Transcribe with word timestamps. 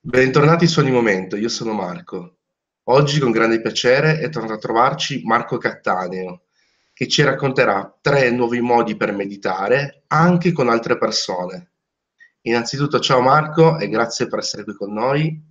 Bentornati 0.00 0.68
su 0.68 0.78
Ogni 0.78 0.92
Momento, 0.92 1.36
io 1.36 1.48
sono 1.48 1.72
Marco. 1.72 2.36
Oggi 2.84 3.18
con 3.18 3.32
grande 3.32 3.60
piacere 3.60 4.20
è 4.20 4.28
tornato 4.30 4.54
a 4.54 4.58
trovarci 4.58 5.22
Marco 5.24 5.58
Cattaneo, 5.58 6.44
che 6.94 7.08
ci 7.08 7.24
racconterà 7.24 7.98
tre 8.00 8.30
nuovi 8.30 8.60
modi 8.60 8.96
per 8.96 9.12
meditare 9.12 10.04
anche 10.06 10.52
con 10.52 10.68
altre 10.68 10.96
persone. 10.96 11.72
Innanzitutto 12.42 13.00
ciao 13.00 13.20
Marco 13.20 13.76
e 13.76 13.88
grazie 13.88 14.28
per 14.28 14.38
essere 14.38 14.62
qui 14.62 14.74
con 14.74 14.92
noi. 14.92 15.42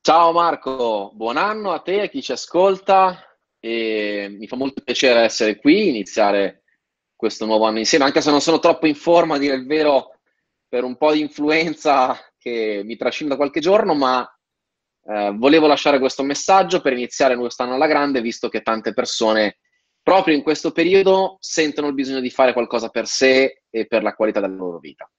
Ciao 0.00 0.32
Marco, 0.32 1.10
buon 1.14 1.36
anno 1.36 1.72
a 1.72 1.80
te 1.80 1.94
e 1.94 2.02
a 2.02 2.08
chi 2.08 2.22
ci 2.22 2.30
ascolta. 2.30 3.18
E 3.58 4.28
mi 4.38 4.46
fa 4.46 4.54
molto 4.54 4.80
piacere 4.82 5.22
essere 5.22 5.58
qui, 5.58 5.88
iniziare 5.88 6.62
questo 7.16 7.46
nuovo 7.46 7.66
anno 7.66 7.78
insieme, 7.78 8.04
anche 8.04 8.20
se 8.20 8.30
non 8.30 8.40
sono 8.40 8.60
troppo 8.60 8.86
in 8.86 8.94
forma, 8.94 9.34
a 9.34 9.38
dire 9.38 9.56
il 9.56 9.66
vero, 9.66 10.20
per 10.68 10.84
un 10.84 10.96
po' 10.96 11.12
di 11.12 11.20
influenza 11.20 12.16
che 12.42 12.82
mi 12.84 12.96
trascina 12.96 13.30
da 13.30 13.36
qualche 13.36 13.60
giorno, 13.60 13.94
ma 13.94 14.28
eh, 15.04 15.32
volevo 15.36 15.66
lasciare 15.66 15.98
questo 15.98 16.22
messaggio 16.22 16.80
per 16.80 16.92
iniziare 16.92 17.36
quest'anno 17.36 17.74
alla 17.74 17.86
grande, 17.86 18.20
visto 18.20 18.48
che 18.48 18.62
tante 18.62 18.92
persone 18.92 19.58
proprio 20.02 20.34
in 20.34 20.42
questo 20.42 20.72
periodo 20.72 21.36
sentono 21.40 21.86
il 21.86 21.94
bisogno 21.94 22.20
di 22.20 22.30
fare 22.30 22.52
qualcosa 22.52 22.88
per 22.88 23.06
sé 23.06 23.62
e 23.70 23.86
per 23.86 24.02
la 24.02 24.14
qualità 24.14 24.40
della 24.40 24.54
loro 24.54 24.78
vita. 24.78 25.10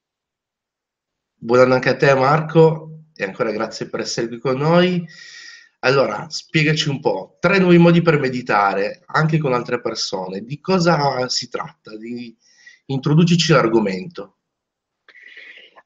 Buon 1.33 1.61
anno 1.61 1.73
anche 1.75 1.89
a 1.89 1.95
te 1.95 2.13
Marco 2.13 3.05
e 3.15 3.23
ancora 3.23 3.51
grazie 3.51 3.87
per 3.87 4.01
essere 4.01 4.27
qui 4.27 4.39
con 4.39 4.57
noi. 4.57 5.05
Allora, 5.79 6.29
spiegaci 6.29 6.89
un 6.89 6.99
po', 6.99 7.37
tre 7.39 7.59
nuovi 7.59 7.77
modi 7.77 8.01
per 8.01 8.19
meditare 8.19 9.03
anche 9.05 9.37
con 9.37 9.53
altre 9.53 9.81
persone, 9.81 10.41
di 10.41 10.59
cosa 10.59 11.27
si 11.29 11.49
tratta? 11.49 11.95
Di... 11.97 12.35
Introducici 12.85 13.53
l'argomento. 13.53 14.39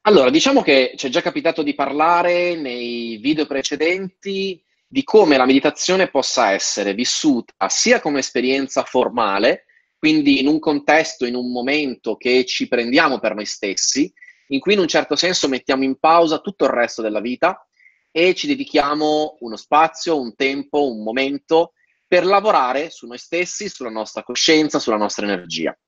Allora, 0.08 0.30
diciamo 0.30 0.62
che 0.62 0.94
ci 0.96 1.08
è 1.08 1.10
già 1.10 1.20
capitato 1.20 1.62
di 1.62 1.74
parlare 1.74 2.56
nei 2.56 3.18
video 3.18 3.44
precedenti 3.44 4.58
di 4.86 5.04
come 5.04 5.36
la 5.36 5.44
meditazione 5.44 6.08
possa 6.08 6.52
essere 6.52 6.94
vissuta 6.94 7.68
sia 7.68 8.00
come 8.00 8.20
esperienza 8.20 8.84
formale, 8.84 9.66
quindi 9.98 10.40
in 10.40 10.46
un 10.46 10.60
contesto, 10.60 11.26
in 11.26 11.34
un 11.34 11.52
momento 11.52 12.16
che 12.16 12.46
ci 12.46 12.68
prendiamo 12.68 13.18
per 13.18 13.34
noi 13.34 13.44
stessi, 13.44 14.10
in 14.46 14.60
cui 14.60 14.72
in 14.72 14.78
un 14.78 14.88
certo 14.88 15.14
senso 15.14 15.46
mettiamo 15.46 15.84
in 15.84 15.98
pausa 15.98 16.38
tutto 16.38 16.64
il 16.64 16.70
resto 16.70 17.02
della 17.02 17.20
vita 17.20 17.68
e 18.10 18.34
ci 18.34 18.46
dedichiamo 18.46 19.36
uno 19.40 19.56
spazio, 19.56 20.18
un 20.18 20.34
tempo, 20.34 20.90
un 20.90 21.02
momento 21.02 21.74
per 22.06 22.24
lavorare 22.24 22.88
su 22.88 23.06
noi 23.06 23.18
stessi, 23.18 23.68
sulla 23.68 23.90
nostra 23.90 24.22
coscienza, 24.22 24.78
sulla 24.78 24.96
nostra 24.96 25.26
energia. 25.26 25.78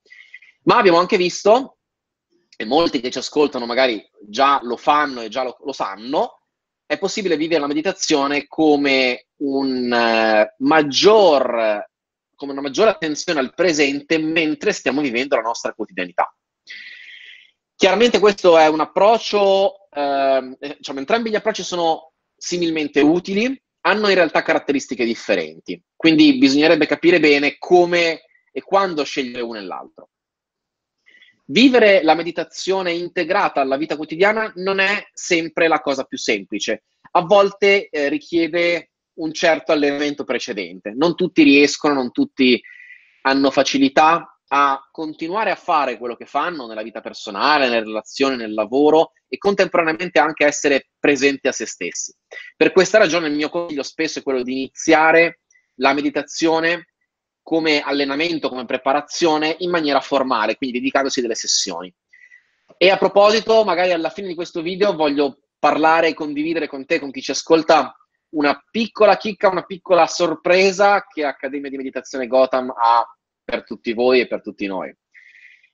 Ma 0.64 0.76
abbiamo 0.76 0.98
anche 0.98 1.16
visto 1.16 1.78
e 2.60 2.66
molti 2.66 3.00
che 3.00 3.10
ci 3.10 3.16
ascoltano 3.16 3.64
magari 3.64 4.06
già 4.20 4.60
lo 4.62 4.76
fanno 4.76 5.22
e 5.22 5.30
già 5.30 5.42
lo, 5.42 5.56
lo 5.64 5.72
sanno, 5.72 6.42
è 6.84 6.98
possibile 6.98 7.38
vivere 7.38 7.58
la 7.58 7.66
meditazione 7.66 8.46
come, 8.48 9.28
un, 9.36 9.90
uh, 9.90 10.62
maggior, 10.62 11.88
come 12.34 12.52
una 12.52 12.60
maggiore 12.60 12.90
attenzione 12.90 13.40
al 13.40 13.54
presente 13.54 14.18
mentre 14.18 14.74
stiamo 14.74 15.00
vivendo 15.00 15.36
la 15.36 15.40
nostra 15.40 15.72
quotidianità. 15.72 16.30
Chiaramente 17.74 18.18
questo 18.18 18.58
è 18.58 18.66
un 18.66 18.80
approccio, 18.80 19.88
eh, 19.90 20.58
diciamo, 20.76 20.98
entrambi 20.98 21.30
gli 21.30 21.36
approcci 21.36 21.62
sono 21.62 22.12
similmente 22.36 23.00
utili, 23.00 23.58
hanno 23.86 24.08
in 24.10 24.14
realtà 24.16 24.42
caratteristiche 24.42 25.06
differenti, 25.06 25.82
quindi 25.96 26.36
bisognerebbe 26.36 26.84
capire 26.84 27.20
bene 27.20 27.56
come 27.56 28.24
e 28.52 28.60
quando 28.60 29.02
scegliere 29.02 29.40
uno 29.40 29.56
e 29.56 29.62
l'altro. 29.62 30.10
Vivere 31.50 32.04
la 32.04 32.14
meditazione 32.14 32.92
integrata 32.92 33.60
alla 33.60 33.76
vita 33.76 33.96
quotidiana 33.96 34.52
non 34.56 34.78
è 34.78 35.08
sempre 35.12 35.66
la 35.66 35.80
cosa 35.80 36.04
più 36.04 36.16
semplice. 36.16 36.84
A 37.12 37.22
volte 37.22 37.88
eh, 37.88 38.08
richiede 38.08 38.92
un 39.14 39.32
certo 39.32 39.72
allenamento 39.72 40.22
precedente. 40.22 40.92
Non 40.94 41.16
tutti 41.16 41.42
riescono, 41.42 41.94
non 41.94 42.12
tutti 42.12 42.62
hanno 43.22 43.50
facilità 43.50 44.38
a 44.46 44.88
continuare 44.92 45.50
a 45.50 45.56
fare 45.56 45.98
quello 45.98 46.14
che 46.14 46.24
fanno 46.24 46.68
nella 46.68 46.84
vita 46.84 47.00
personale, 47.00 47.68
nelle 47.68 47.84
relazioni, 47.84 48.36
nel 48.36 48.54
lavoro 48.54 49.10
e 49.26 49.36
contemporaneamente 49.36 50.20
anche 50.20 50.46
essere 50.46 50.90
presenti 51.00 51.48
a 51.48 51.52
se 51.52 51.66
stessi. 51.66 52.14
Per 52.56 52.70
questa 52.70 52.98
ragione 52.98 53.26
il 53.26 53.34
mio 53.34 53.48
consiglio 53.48 53.82
spesso 53.82 54.20
è 54.20 54.22
quello 54.22 54.44
di 54.44 54.52
iniziare 54.52 55.40
la 55.80 55.94
meditazione 55.94 56.89
come 57.50 57.80
allenamento, 57.80 58.48
come 58.48 58.64
preparazione 58.64 59.56
in 59.58 59.70
maniera 59.70 59.98
formale, 59.98 60.54
quindi 60.54 60.78
dedicandosi 60.78 61.20
delle 61.20 61.34
sessioni. 61.34 61.92
E 62.76 62.90
a 62.90 62.96
proposito, 62.96 63.64
magari 63.64 63.90
alla 63.90 64.08
fine 64.08 64.28
di 64.28 64.36
questo 64.36 64.62
video 64.62 64.94
voglio 64.94 65.48
parlare 65.58 66.06
e 66.06 66.14
condividere 66.14 66.68
con 66.68 66.86
te, 66.86 67.00
con 67.00 67.10
chi 67.10 67.20
ci 67.20 67.32
ascolta, 67.32 67.92
una 68.36 68.64
piccola 68.70 69.16
chicca, 69.16 69.48
una 69.48 69.64
piccola 69.64 70.06
sorpresa 70.06 71.04
che 71.12 71.24
Accademia 71.24 71.68
di 71.68 71.76
Meditazione 71.76 72.28
Gotham 72.28 72.70
ha 72.70 73.04
per 73.42 73.64
tutti 73.64 73.94
voi 73.94 74.20
e 74.20 74.28
per 74.28 74.42
tutti 74.42 74.68
noi. 74.68 74.96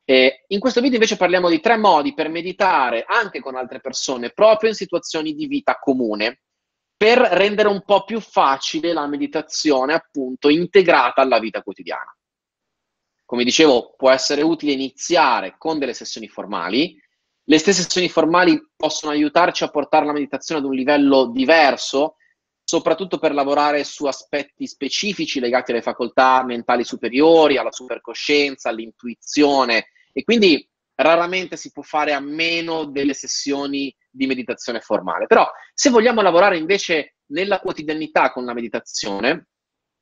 E 0.03 0.44
in 0.47 0.58
questo 0.58 0.81
video 0.81 0.97
invece 0.97 1.19
parliamo 1.19 1.50
di 1.50 1.60
tre 1.60 1.76
modi 1.76 2.14
per 2.14 2.31
meditare 2.31 3.04
anche 3.06 3.41
con 3.41 3.54
altre 3.54 3.81
persone, 3.81 4.31
proprio 4.31 4.70
in 4.70 4.76
situazioni 4.76 5.34
di 5.34 5.47
vita 5.47 5.78
comune, 5.78 6.41
per 6.97 7.19
rendere 7.19 7.69
un 7.69 7.83
po' 7.84 8.05
più 8.05 8.21
facile 8.21 8.93
la 8.93 9.07
meditazione, 9.07 9.93
appunto, 9.93 10.49
integrata 10.49 11.21
alla 11.21 11.39
vita 11.39 11.62
quotidiana. 11.62 12.17
Come 13.25 13.45
dicevo, 13.45 13.95
può 13.97 14.11
essere 14.11 14.43
utile 14.43 14.73
iniziare 14.73 15.56
con 15.59 15.79
delle 15.79 15.95
sessioni 15.95 16.29
formali. 16.29 16.99
Le 17.43 17.59
stesse 17.59 17.83
sessioni 17.83 18.09
formali 18.09 18.71
possono 18.75 19.12
aiutarci 19.12 19.65
a 19.65 19.69
portare 19.69 20.06
la 20.06 20.12
meditazione 20.12 20.61
ad 20.61 20.67
un 20.67 20.75
livello 20.75 21.27
diverso, 21.27 22.17
soprattutto 22.65 23.19
per 23.19 23.33
lavorare 23.33 23.85
su 23.85 24.06
aspetti 24.06 24.67
specifici 24.67 25.39
legati 25.39 25.71
alle 25.71 25.83
facoltà 25.83 26.43
mentali 26.45 26.85
superiori, 26.85 27.59
alla 27.59 27.71
supercoscienza, 27.71 28.71
all'intuizione 28.71 29.89
e 30.12 30.25
quindi 30.25 30.69
raramente 30.95 31.56
si 31.56 31.71
può 31.71 31.83
fare 31.83 32.12
a 32.12 32.21
meno 32.21 32.87
delle 32.87 33.12
sessioni 33.12 33.95
di 34.16 34.27
meditazione 34.27 34.81
formale. 34.81 35.27
Però 35.27 35.47
se 35.75 35.91
vogliamo 35.91 36.22
lavorare 36.22 36.56
invece 36.56 37.16
nella 37.27 37.60
quotidianità 37.60 38.32
con 38.32 38.44
la 38.44 38.54
meditazione, 38.54 39.49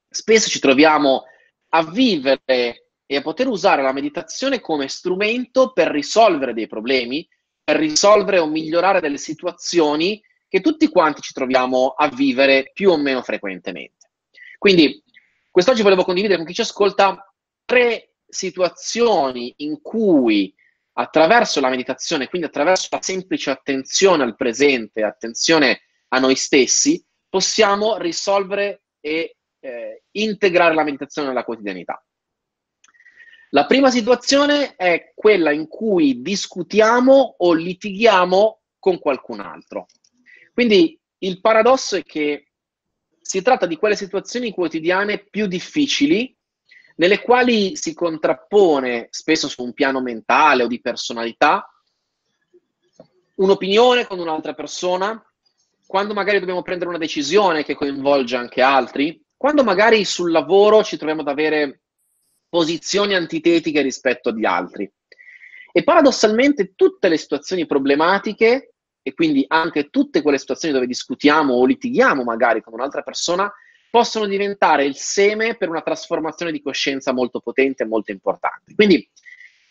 spesso 0.08 0.48
ci 0.48 0.60
troviamo 0.60 1.25
a 1.70 1.84
vivere 1.84 2.88
e 3.06 3.16
a 3.16 3.22
poter 3.22 3.48
usare 3.48 3.82
la 3.82 3.92
meditazione 3.92 4.60
come 4.60 4.88
strumento 4.88 5.72
per 5.72 5.88
risolvere 5.88 6.54
dei 6.54 6.66
problemi, 6.66 7.28
per 7.62 7.76
risolvere 7.76 8.38
o 8.38 8.47
migliorare 8.47 9.00
delle 9.00 9.19
situazioni 9.19 10.22
che 10.48 10.60
tutti 10.60 10.88
quanti 10.88 11.20
ci 11.20 11.32
troviamo 11.32 11.94
a 11.97 12.08
vivere 12.08 12.70
più 12.72 12.91
o 12.91 12.97
meno 12.97 13.22
frequentemente. 13.22 14.10
Quindi 14.58 15.03
quest'oggi 15.50 15.82
volevo 15.82 16.04
condividere 16.04 16.38
con 16.38 16.47
chi 16.47 16.54
ci 16.54 16.60
ascolta 16.60 17.32
tre 17.64 18.14
situazioni 18.28 19.53
in 19.58 19.80
cui 19.80 20.54
attraverso 20.94 21.60
la 21.60 21.69
meditazione, 21.69 22.28
quindi 22.28 22.47
attraverso 22.47 22.88
la 22.91 23.03
semplice 23.03 23.50
attenzione 23.50 24.22
al 24.22 24.37
presente, 24.37 25.03
attenzione 25.03 25.82
a 26.09 26.19
noi 26.19 26.37
stessi, 26.37 27.05
possiamo 27.28 27.97
risolvere 27.99 28.82
e 29.00 29.37
eh, 29.60 30.03
integrare 30.12 30.75
la 30.75 30.84
meditazione 30.84 31.28
nella 31.28 31.44
quotidianità. 31.44 32.04
La 33.50 33.66
prima 33.66 33.91
situazione 33.91 34.75
è 34.77 35.12
quella 35.15 35.53
in 35.53 35.69
cui 35.69 36.22
discutiamo 36.22 37.37
o 37.38 37.53
litighiamo 37.53 38.62
con 38.78 38.99
qualcun 38.99 39.41
altro. 39.41 39.87
Quindi 40.53 41.00
il 41.19 41.41
paradosso 41.41 41.97
è 41.97 42.03
che 42.03 42.49
si 43.21 43.43
tratta 43.43 43.66
di 43.66 43.77
quelle 43.77 43.97
situazioni 43.97 44.53
quotidiane 44.53 45.19
più 45.19 45.47
difficili 45.47 46.37
nelle 46.97 47.21
quali 47.21 47.77
si 47.77 47.94
contrappone, 47.94 49.09
spesso 49.10 49.49
su 49.49 49.62
un 49.62 49.72
piano 49.72 50.00
mentale 50.00 50.62
o 50.62 50.66
di 50.66 50.81
personalità, 50.81 51.69
un'opinione 53.37 54.07
con 54.07 54.18
un'altra 54.18 54.54
persona, 54.54 55.21
quando 55.86 56.15
magari 56.15 56.39
dobbiamo 56.39 56.63
prendere 56.63 56.91
una 56.91 56.98
decisione 56.98 57.65
che 57.65 57.74
coinvolge 57.74 58.36
anche 58.36 58.63
altri, 58.63 59.21
quando 59.36 59.65
magari 59.65 60.04
sul 60.04 60.30
lavoro 60.30 60.83
ci 60.83 60.97
troviamo 60.97 61.22
ad 61.22 61.28
avere 61.28 61.83
posizioni 62.48 63.15
antitetiche 63.15 63.83
rispetto 63.83 64.28
agli 64.28 64.45
altri. 64.45 64.91
E 65.72 65.83
paradossalmente 65.83 66.74
tutte 66.74 67.09
le 67.09 67.18
situazioni 67.18 67.66
problematiche, 67.66 68.74
e 69.07 69.13
quindi 69.13 69.45
anche 69.48 69.91
tutte 69.91 70.22
quelle 70.22 70.39
situazioni 70.39 70.72
dove 70.72 70.86
discutiamo 70.86 71.53
o 71.53 71.66
litighiamo 71.66 72.22
magari 72.22 72.63
con 72.63 72.72
un'altra 72.72 73.03
persona, 73.03 73.53
possono 73.94 74.26
diventare 74.26 74.84
il 74.84 74.96
seme 74.96 75.54
per 75.54 75.68
una 75.68 75.80
trasformazione 75.80 76.50
di 76.50 76.60
coscienza 76.60 77.12
molto 77.12 77.38
potente 77.38 77.84
e 77.84 77.86
molto 77.86 78.10
importante. 78.10 78.74
Quindi, 78.74 79.08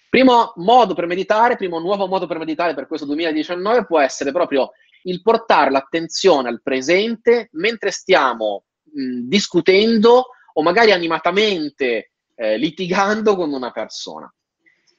primo 0.10 0.54
modo 0.56 0.94
per 0.94 1.08
meditare, 1.08 1.58
primo 1.58 1.78
nuovo 1.80 2.08
modo 2.08 2.26
per 2.26 2.38
meditare 2.38 2.74
per 2.74 2.88
questo 2.88 3.06
2019 3.06 3.86
può 3.86 4.00
essere 4.00 4.32
proprio 4.32 4.72
il 5.02 5.22
portare 5.22 5.72
l'attenzione 5.72 6.48
al 6.48 6.62
presente 6.62 7.50
mentre 7.52 7.92
stiamo 7.92 8.64
mh, 8.94 9.28
discutendo 9.28 10.28
o 10.54 10.62
magari 10.62 10.94
animatamente 10.94 12.12
eh, 12.36 12.56
litigando 12.56 13.36
con 13.36 13.52
una 13.52 13.72
persona. 13.72 14.34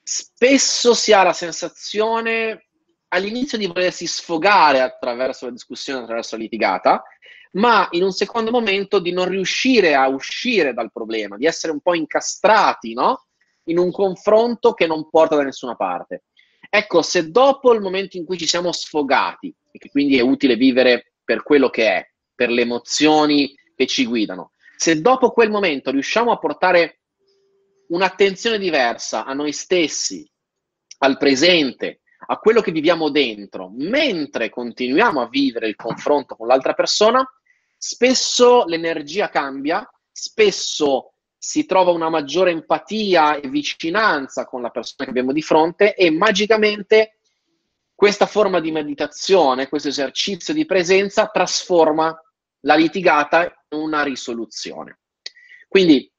Spesso 0.03 0.93
si 0.93 1.15
ha 1.15 1.23
la 1.23 1.33
sensazione 1.33 2.67
all'inizio 3.09 3.57
di 3.57 3.69
volersi 3.69 4.07
sfogare 4.07 4.83
attraverso 4.83 5.47
la 5.47 5.53
discussione, 5.53 6.03
attraverso 6.03 6.37
la 6.37 6.43
litigata, 6.43 7.03
ma 7.55 7.89
in 7.93 8.03
un 8.03 8.13
secondo 8.13 8.51
momento 8.51 8.99
di 8.99 9.13
non 9.13 9.29
riuscire 9.29 9.95
a 9.95 10.09
uscire 10.09 10.73
dal 10.73 10.93
problema, 10.93 11.37
di 11.37 11.47
essere 11.47 11.73
un 11.73 11.81
po' 11.81 11.95
incastrati, 11.95 12.95
no? 12.95 13.27
In 13.65 13.79
un 13.79 13.91
confronto 13.91 14.73
che 14.73 14.87
non 14.87 15.09
porta 15.09 15.37
da 15.37 15.43
nessuna 15.43 15.75
parte. 15.75 16.25
Ecco, 16.69 17.03
se 17.03 17.31
dopo 17.31 17.73
il 17.73 17.81
momento 17.81 18.17
in 18.17 18.25
cui 18.25 18.37
ci 18.37 18.47
siamo 18.47 18.73
sfogati, 18.73 19.55
e 19.71 19.79
che 19.79 19.91
quindi 19.91 20.19
è 20.19 20.23
utile 20.23 20.57
vivere 20.57 21.13
per 21.25 21.43
quello 21.43 21.71
che 21.71 21.89
è, 21.89 22.11
per 22.35 22.51
le 22.51 22.63
emozioni 22.63 23.55
che 23.75 23.87
ci 23.87 24.05
guidano, 24.07 24.51
se 24.77 25.01
dopo 25.01 25.31
quel 25.31 25.51
momento 25.51 25.91
riusciamo 25.91 26.33
a 26.33 26.39
portare 26.39 27.01
un'attenzione 27.89 28.59
diversa 28.59 29.25
a 29.25 29.33
noi 29.33 29.53
stessi, 29.53 30.29
al 30.99 31.17
presente, 31.17 32.01
a 32.27 32.39
quello 32.39 32.61
che 32.61 32.73
viviamo 32.73 33.11
dentro, 33.11 33.71
mentre 33.75 34.49
continuiamo 34.49 35.21
a 35.21 35.29
vivere 35.29 35.69
il 35.69 35.77
confronto 35.77 36.35
con 36.35 36.49
l'altra 36.49 36.73
persona, 36.73 37.25
spesso 37.87 38.65
l'energia 38.65 39.29
cambia, 39.29 39.87
spesso 40.11 41.13
si 41.37 41.67
trova 41.67 41.91
una 41.91 42.09
maggiore 42.09 42.51
empatia 42.51 43.39
e 43.39 43.51
vicinanza 43.51 44.47
con 44.47 44.63
la 44.63 44.71
persona 44.71 45.05
che 45.05 45.11
abbiamo 45.11 45.33
di 45.33 45.43
fronte 45.43 45.95
e 45.95 46.11
magicamente 46.11 47.19
questa 47.95 48.25
forma 48.25 48.59
di 48.61 48.73
meditazione, 48.73 49.69
questo 49.69 49.89
esercizio 49.89 50.55
di 50.55 50.65
presenza 50.65 51.27
trasforma 51.27 52.19
la 52.61 52.75
litigata 52.75 53.45
in 53.69 53.79
una 53.79 54.03
risoluzione. 54.03 55.01
Quindi 55.69 56.11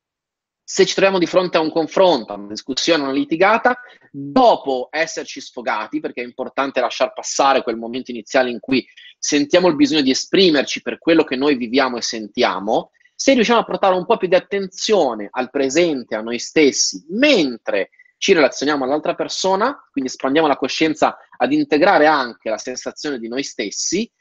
se 0.68 0.84
ci 0.88 0.96
troviamo 0.96 1.20
di 1.20 1.28
fronte 1.28 1.58
a 1.58 1.60
un 1.60 1.70
confronto, 1.70 2.34
a 2.34 2.38
una 2.38 2.48
discussione, 2.48 3.04
a 3.04 3.06
una 3.06 3.16
litigata, 3.16 3.80
dopo 4.12 4.88
esserci 4.90 5.40
sfogati, 5.40 6.00
perché 6.00 6.24
è 6.24 6.26
importante 6.26 6.82
lasciar 6.82 7.14
passare 7.14 7.62
quel 7.62 7.78
momento 7.78 8.10
iniziale 8.10 8.50
in 8.50 8.60
cui 8.60 8.84
sentiamo 9.20 9.68
il 9.68 9.76
bisogno 9.76 10.02
di 10.02 10.10
esprimerci 10.10 10.82
per 10.82 10.98
quello 10.98 11.24
che 11.24 11.36
noi 11.36 11.56
viviamo 11.56 11.98
e 11.98 12.02
sentiamo, 12.02 12.90
se 13.14 13.36
riusciamo 13.36 13.60
a 13.60 13.64
portare 13.64 13.94
un 13.94 14.08
po' 14.08 14.18
più 14.18 14.28
di 14.28 14.34
attenzione 14.34 15.28
al 15.30 15.52
presente, 15.52 16.16
a 16.16 16.22
noi 16.22 16.40
stessi, 16.40 17.06
mentre 17.10 17.92
ci 18.18 18.34
relazioniamo 18.34 18.86
all'altra 18.86 19.14
persona, 19.14 19.88
quindi 19.92 20.10
espandiamo 20.10 20.48
la 20.48 20.58
coscienza 20.58 21.16
ad 21.38 21.52
integrare 21.54 22.08
anche 22.08 22.50
la 22.50 22.58
sensazione 22.58 23.20
di 23.20 23.28
noi 23.28 23.44
stessi, 23.44 24.12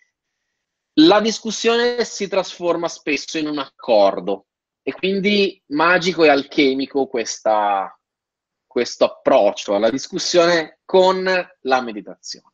la 0.99 1.23
discussione 1.23 2.05
si 2.05 2.29
trasforma 2.29 2.87
spesso 2.87 3.39
in 3.39 3.49
un 3.49 3.59
accordo, 3.59 4.49
e 4.87 4.93
quindi 4.93 5.61
magico 5.69 6.25
e 6.25 6.29
alchemico 6.29 7.07
questa, 7.07 7.99
questo 8.67 9.05
approccio 9.07 9.75
alla 9.75 9.91
discussione 9.91 10.81
con 10.85 11.25
la 11.25 11.81
meditazione. 11.81 12.53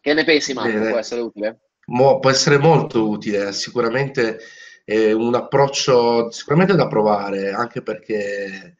Che 0.00 0.12
ne 0.12 0.24
pensi 0.24 0.52
Marco? 0.54 0.72
Bene. 0.72 0.90
Può 0.90 0.98
essere 0.98 1.20
utile? 1.20 1.60
Mo, 1.86 2.18
può 2.18 2.30
essere 2.30 2.58
molto 2.58 3.08
utile, 3.08 3.52
sicuramente 3.52 4.40
è 4.84 5.12
un 5.12 5.36
approccio 5.36 6.32
sicuramente 6.32 6.74
da 6.74 6.88
provare, 6.88 7.52
anche 7.52 7.80
perché 7.82 8.78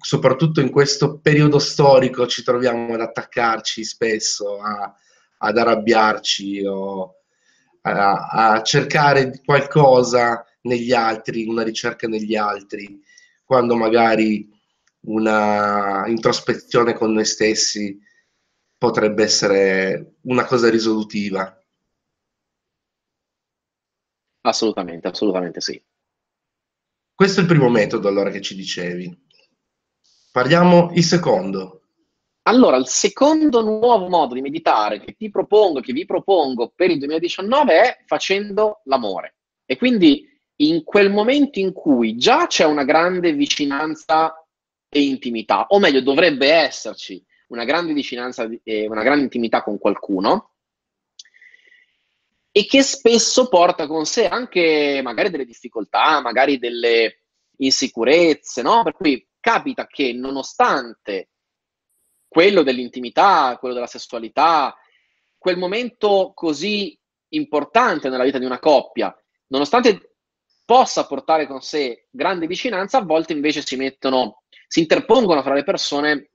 soprattutto 0.00 0.60
in 0.60 0.72
questo 0.72 1.20
periodo 1.20 1.60
storico 1.60 2.26
ci 2.26 2.42
troviamo 2.42 2.94
ad 2.94 3.00
attaccarci 3.00 3.84
spesso, 3.84 4.60
a, 4.60 4.92
ad 5.38 5.56
arrabbiarci 5.56 6.64
o 6.66 7.23
a, 7.86 8.54
a 8.54 8.62
cercare 8.62 9.40
qualcosa 9.44 10.44
negli 10.62 10.92
altri, 10.92 11.46
una 11.46 11.62
ricerca 11.62 12.08
negli 12.08 12.34
altri, 12.34 13.02
quando 13.44 13.76
magari 13.76 14.50
una 15.06 16.06
introspezione 16.06 16.94
con 16.94 17.12
noi 17.12 17.26
stessi 17.26 17.98
potrebbe 18.78 19.22
essere 19.22 20.16
una 20.22 20.44
cosa 20.44 20.70
risolutiva. 20.70 21.58
Assolutamente, 24.42 25.08
assolutamente 25.08 25.60
sì. 25.60 25.82
Questo 27.14 27.40
è 27.40 27.42
il 27.42 27.48
primo 27.48 27.68
metodo 27.68 28.08
allora 28.08 28.30
che 28.30 28.40
ci 28.40 28.54
dicevi. 28.54 29.22
Parliamo 30.32 30.90
il 30.94 31.04
secondo. 31.04 31.83
Allora, 32.46 32.76
il 32.76 32.86
secondo 32.88 33.62
nuovo 33.62 34.08
modo 34.08 34.34
di 34.34 34.42
meditare 34.42 35.00
che 35.00 35.14
ti 35.14 35.30
propongo, 35.30 35.80
che 35.80 35.94
vi 35.94 36.04
propongo 36.04 36.72
per 36.74 36.90
il 36.90 36.98
2019 36.98 37.80
è 37.80 38.02
facendo 38.04 38.82
l'amore. 38.84 39.36
E 39.64 39.78
quindi 39.78 40.28
in 40.56 40.84
quel 40.84 41.10
momento 41.10 41.58
in 41.58 41.72
cui 41.72 42.16
già 42.16 42.46
c'è 42.46 42.64
una 42.64 42.84
grande 42.84 43.32
vicinanza 43.32 44.46
e 44.90 45.02
intimità, 45.02 45.66
o 45.68 45.78
meglio, 45.78 46.02
dovrebbe 46.02 46.50
esserci 46.50 47.24
una 47.48 47.64
grande 47.64 47.94
vicinanza 47.94 48.46
e 48.62 48.86
una 48.88 49.02
grande 49.02 49.22
intimità 49.22 49.62
con 49.62 49.78
qualcuno, 49.78 50.50
e 52.52 52.66
che 52.66 52.82
spesso 52.82 53.48
porta 53.48 53.86
con 53.86 54.04
sé 54.04 54.28
anche 54.28 55.00
magari 55.02 55.30
delle 55.30 55.46
difficoltà, 55.46 56.20
magari 56.20 56.58
delle 56.58 57.22
insicurezze, 57.56 58.60
no? 58.60 58.82
Per 58.82 58.92
cui 58.92 59.26
capita 59.40 59.86
che 59.86 60.12
nonostante 60.12 61.30
quello 62.34 62.64
dell'intimità, 62.64 63.56
quello 63.60 63.74
della 63.74 63.86
sessualità, 63.86 64.76
quel 65.38 65.56
momento 65.56 66.32
così 66.34 66.98
importante 67.28 68.08
nella 68.08 68.24
vita 68.24 68.38
di 68.38 68.44
una 68.44 68.58
coppia, 68.58 69.16
nonostante 69.46 70.16
possa 70.64 71.06
portare 71.06 71.46
con 71.46 71.60
sé 71.60 72.08
grande 72.10 72.48
vicinanza, 72.48 72.98
a 72.98 73.04
volte 73.04 73.34
invece 73.34 73.62
si 73.64 73.76
mettono, 73.76 74.42
si 74.66 74.80
interpongono 74.80 75.42
fra 75.42 75.54
le 75.54 75.62
persone 75.62 76.30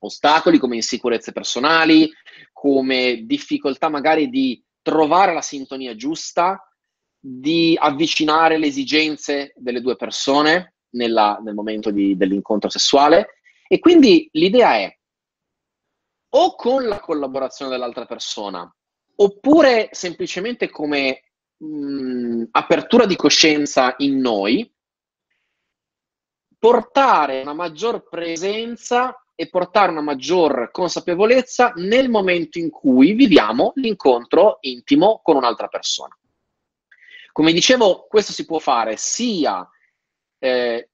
ostacoli 0.00 0.58
come 0.58 0.76
insicurezze 0.76 1.32
personali, 1.32 2.12
come 2.52 3.22
difficoltà 3.24 3.88
magari 3.88 4.28
di 4.28 4.62
trovare 4.82 5.32
la 5.32 5.40
sintonia 5.40 5.96
giusta, 5.96 6.62
di 7.18 7.78
avvicinare 7.80 8.58
le 8.58 8.66
esigenze 8.66 9.54
delle 9.56 9.80
due 9.80 9.96
persone 9.96 10.74
nella, 10.90 11.40
nel 11.42 11.54
momento 11.54 11.90
di, 11.90 12.14
dell'incontro 12.14 12.68
sessuale. 12.68 13.40
E 13.66 13.78
quindi 13.78 14.28
l'idea 14.32 14.74
è 14.74 14.98
o 16.30 16.54
con 16.54 16.86
la 16.86 17.00
collaborazione 17.00 17.70
dell'altra 17.70 18.06
persona, 18.06 18.72
oppure 19.16 19.88
semplicemente 19.92 20.70
come 20.70 21.22
mh, 21.56 22.44
apertura 22.52 23.06
di 23.06 23.16
coscienza 23.16 23.94
in 23.98 24.18
noi, 24.18 24.72
portare 26.58 27.40
una 27.40 27.54
maggior 27.54 28.06
presenza 28.08 29.24
e 29.34 29.48
portare 29.48 29.90
una 29.90 30.02
maggior 30.02 30.70
consapevolezza 30.70 31.72
nel 31.76 32.10
momento 32.10 32.58
in 32.58 32.68
cui 32.68 33.14
viviamo 33.14 33.72
l'incontro 33.76 34.58
intimo 34.60 35.20
con 35.22 35.36
un'altra 35.36 35.68
persona. 35.68 36.14
Come 37.32 37.52
dicevo, 37.52 38.06
questo 38.06 38.32
si 38.32 38.44
può 38.44 38.58
fare 38.58 38.96
sia 38.98 39.66
eh, 40.38 40.90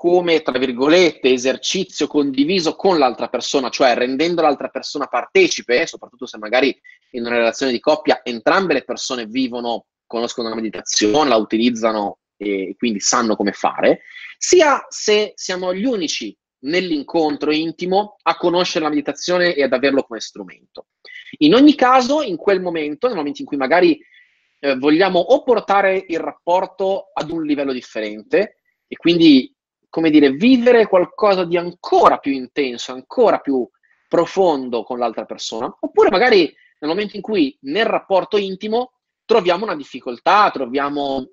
come, 0.00 0.40
tra 0.40 0.58
virgolette, 0.58 1.30
esercizio 1.30 2.06
condiviso 2.06 2.74
con 2.74 2.96
l'altra 2.96 3.28
persona, 3.28 3.68
cioè 3.68 3.94
rendendo 3.94 4.40
l'altra 4.40 4.68
persona 4.68 5.04
partecipe, 5.04 5.86
soprattutto 5.86 6.24
se 6.24 6.38
magari 6.38 6.74
in 7.10 7.26
una 7.26 7.36
relazione 7.36 7.70
di 7.70 7.80
coppia 7.80 8.22
entrambe 8.22 8.72
le 8.72 8.82
persone 8.84 9.26
vivono, 9.26 9.88
conoscono 10.06 10.48
la 10.48 10.54
meditazione, 10.54 11.28
la 11.28 11.36
utilizzano 11.36 12.20
e 12.38 12.74
quindi 12.78 12.98
sanno 12.98 13.36
come 13.36 13.52
fare, 13.52 14.00
sia 14.38 14.86
se 14.88 15.34
siamo 15.34 15.74
gli 15.74 15.84
unici 15.84 16.34
nell'incontro 16.60 17.52
intimo 17.52 18.16
a 18.22 18.38
conoscere 18.38 18.84
la 18.84 18.90
meditazione 18.90 19.54
e 19.54 19.62
ad 19.64 19.74
averlo 19.74 20.04
come 20.04 20.20
strumento. 20.20 20.86
In 21.40 21.52
ogni 21.52 21.74
caso, 21.74 22.22
in 22.22 22.38
quel 22.38 22.62
momento, 22.62 23.06
nel 23.06 23.16
momento 23.16 23.42
in 23.42 23.46
cui 23.46 23.58
magari 23.58 24.00
eh, 24.60 24.76
vogliamo 24.76 25.18
o 25.18 25.42
portare 25.42 26.02
il 26.08 26.20
rapporto 26.20 27.10
ad 27.12 27.30
un 27.30 27.44
livello 27.44 27.74
differente 27.74 28.62
e 28.88 28.96
quindi 28.96 29.54
come 29.90 30.10
dire, 30.10 30.30
vivere 30.30 30.86
qualcosa 30.86 31.44
di 31.44 31.56
ancora 31.56 32.18
più 32.18 32.32
intenso, 32.32 32.92
ancora 32.92 33.38
più 33.38 33.68
profondo 34.08 34.84
con 34.84 34.98
l'altra 34.98 35.24
persona, 35.24 35.72
oppure 35.78 36.10
magari 36.10 36.52
nel 36.78 36.90
momento 36.90 37.16
in 37.16 37.22
cui 37.22 37.56
nel 37.62 37.84
rapporto 37.84 38.38
intimo 38.38 38.92
troviamo 39.24 39.64
una 39.64 39.76
difficoltà, 39.76 40.50
troviamo 40.50 41.28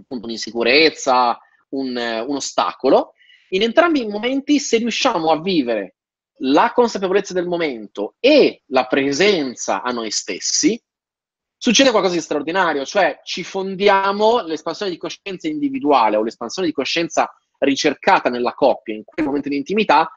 appunto 0.00 0.26
un'insicurezza, 0.26 1.38
un, 1.70 1.96
un 2.26 2.36
ostacolo. 2.36 3.14
In 3.50 3.62
entrambi 3.62 4.02
i 4.02 4.06
momenti, 4.06 4.60
se 4.60 4.78
riusciamo 4.78 5.30
a 5.30 5.40
vivere 5.40 5.96
la 6.40 6.72
consapevolezza 6.72 7.32
del 7.32 7.48
momento 7.48 8.14
e 8.20 8.62
la 8.66 8.86
presenza 8.86 9.82
a 9.82 9.90
noi 9.90 10.10
stessi, 10.10 10.80
succede 11.56 11.90
qualcosa 11.90 12.14
di 12.14 12.20
straordinario, 12.20 12.84
cioè 12.84 13.20
ci 13.24 13.42
fondiamo 13.42 14.42
l'espansione 14.42 14.92
di 14.92 14.98
coscienza 14.98 15.48
individuale 15.48 16.16
o 16.16 16.22
l'espansione 16.22 16.68
di 16.68 16.74
coscienza 16.74 17.28
ricercata 17.58 18.28
nella 18.28 18.52
coppia 18.52 18.94
in 18.94 19.04
quel 19.04 19.26
momento 19.26 19.48
di 19.48 19.56
intimità 19.56 20.10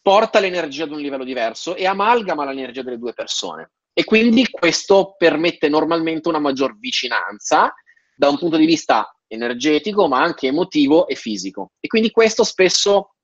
porta 0.00 0.40
l'energia 0.40 0.84
ad 0.84 0.90
un 0.90 1.00
livello 1.00 1.24
diverso 1.24 1.76
e 1.76 1.86
amalgama 1.86 2.44
l'energia 2.44 2.82
delle 2.82 2.98
due 2.98 3.12
persone. 3.12 3.72
E 3.92 4.04
quindi 4.04 4.48
questo 4.48 5.14
permette 5.18 5.68
normalmente 5.68 6.28
una 6.28 6.38
maggior 6.38 6.78
vicinanza 6.78 7.74
da 8.16 8.28
un 8.28 8.38
punto 8.38 8.56
di 8.56 8.64
vista 8.64 9.12
energetico, 9.26 10.08
ma 10.08 10.22
anche 10.22 10.46
emotivo 10.46 11.06
e 11.08 11.14
fisico. 11.14 11.72
E 11.80 11.88
quindi 11.88 12.10
questo 12.10 12.44
spesso 12.44 13.14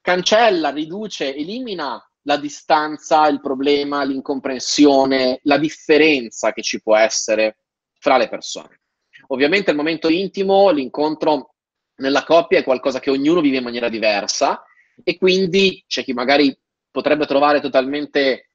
cancella, 0.00 0.70
riduce, 0.70 1.34
elimina 1.34 2.00
la 2.22 2.36
distanza, 2.36 3.26
il 3.28 3.40
problema, 3.40 4.04
l'incomprensione, 4.04 5.40
la 5.44 5.58
differenza 5.58 6.52
che 6.52 6.62
ci 6.62 6.82
può 6.82 6.96
essere 6.96 7.58
fra 7.98 8.16
le 8.16 8.28
persone. 8.28 8.82
Ovviamente 9.28 9.70
il 9.70 9.76
momento 9.76 10.08
intimo, 10.08 10.70
l'incontro 10.70 11.54
nella 11.96 12.24
coppia 12.24 12.58
è 12.58 12.64
qualcosa 12.64 13.00
che 13.00 13.10
ognuno 13.10 13.40
vive 13.40 13.58
in 13.58 13.64
maniera 13.64 13.88
diversa 13.88 14.62
e 15.02 15.16
quindi 15.16 15.84
c'è 15.86 16.02
chi 16.02 16.12
magari 16.12 16.56
potrebbe 16.90 17.26
trovare 17.26 17.60
totalmente 17.60 18.50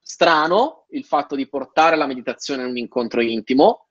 strano 0.00 0.86
il 0.90 1.04
fatto 1.04 1.36
di 1.36 1.48
portare 1.48 1.96
la 1.96 2.06
meditazione 2.06 2.62
in 2.62 2.68
un 2.68 2.76
incontro 2.76 3.20
intimo 3.20 3.88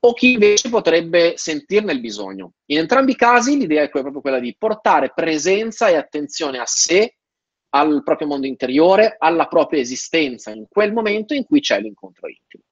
o 0.00 0.12
chi 0.12 0.32
invece 0.32 0.68
potrebbe 0.68 1.34
sentirne 1.36 1.92
il 1.92 2.00
bisogno. 2.00 2.52
In 2.66 2.78
entrambi 2.78 3.12
i 3.12 3.16
casi 3.16 3.56
l'idea 3.56 3.82
è 3.82 3.88
proprio 3.88 4.20
quella 4.20 4.38
di 4.38 4.54
portare 4.56 5.12
presenza 5.14 5.88
e 5.88 5.96
attenzione 5.96 6.58
a 6.58 6.66
sé, 6.66 7.16
al 7.70 8.02
proprio 8.02 8.28
mondo 8.28 8.46
interiore, 8.46 9.16
alla 9.18 9.46
propria 9.46 9.80
esistenza 9.80 10.50
in 10.50 10.66
quel 10.68 10.92
momento 10.92 11.34
in 11.34 11.44
cui 11.44 11.60
c'è 11.60 11.80
l'incontro 11.80 12.28
intimo. 12.28 12.64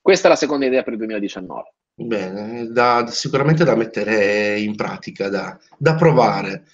Questa 0.00 0.26
è 0.26 0.30
la 0.30 0.36
seconda 0.36 0.66
idea 0.66 0.82
per 0.82 0.92
il 0.92 0.98
2019. 0.98 1.72
Bene, 1.96 2.66
da, 2.66 3.06
sicuramente 3.06 3.62
da 3.62 3.76
mettere 3.76 4.58
in 4.58 4.74
pratica, 4.74 5.28
da, 5.28 5.56
da 5.78 5.94
provare, 5.94 6.66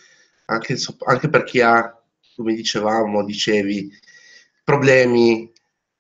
anche, 0.47 0.77
anche 1.05 1.29
per 1.29 1.45
chi 1.45 1.61
ha, 1.61 1.95
come 2.35 2.55
dicevamo, 2.55 3.23
dicevi, 3.23 3.91
problemi 4.65 5.53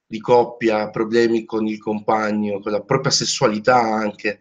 di 0.06 0.20
coppia, 0.20 0.88
problemi 0.88 1.44
con 1.44 1.66
il 1.66 1.78
compagno, 1.78 2.60
con 2.60 2.72
la 2.72 2.80
propria 2.80 3.12
sessualità 3.12 3.78
anche. 3.78 4.40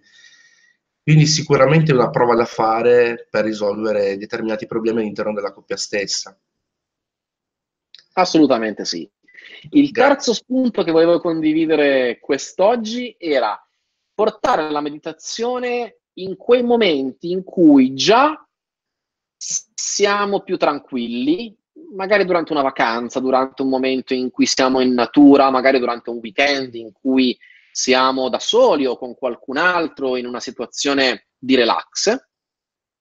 Quindi 1.04 1.26
sicuramente 1.26 1.92
è 1.92 1.96
una 1.96 2.10
prova 2.10 2.36
da 2.36 2.46
fare 2.46 3.28
per 3.30 3.44
risolvere 3.44 4.18
determinati 4.18 4.66
problemi 4.66 5.02
all'interno 5.02 5.34
della 5.34 5.52
coppia 5.52 5.76
stessa. 5.76 6.40
Assolutamente 8.14 8.86
sì. 8.86 9.10
Il 9.72 9.92
terzo 9.92 10.34
spunto 10.34 10.84
che 10.84 10.92
volevo 10.92 11.20
condividere 11.20 12.20
quest'oggi 12.20 13.16
era 13.20 13.62
portare 14.20 14.70
la 14.70 14.82
meditazione 14.82 16.02
in 16.16 16.36
quei 16.36 16.62
momenti 16.62 17.32
in 17.32 17.42
cui 17.42 17.94
già 17.94 18.46
siamo 19.38 20.42
più 20.42 20.58
tranquilli, 20.58 21.58
magari 21.96 22.26
durante 22.26 22.52
una 22.52 22.62
vacanza, 22.62 23.22
durante 23.22 23.62
un 23.62 23.70
momento 23.70 24.14
in 24.14 24.30
cui 24.30 24.46
siamo 24.46 24.82
in 24.82 24.94
natura, 24.94 25.50
magari 25.50 25.80
durante 25.80 26.10
un 26.10 26.18
weekend 26.18 26.76
in 26.76 26.92
cui 26.92 27.38
siamo 27.72 28.28
da 28.28 28.40
soli 28.40 28.86
o 28.86 28.98
con 28.98 29.16
qualcun 29.16 29.56
altro 29.56 30.18
in 30.18 30.26
una 30.26 30.42
situazione 30.42 31.28
di 31.38 31.56
relax, 31.56 32.14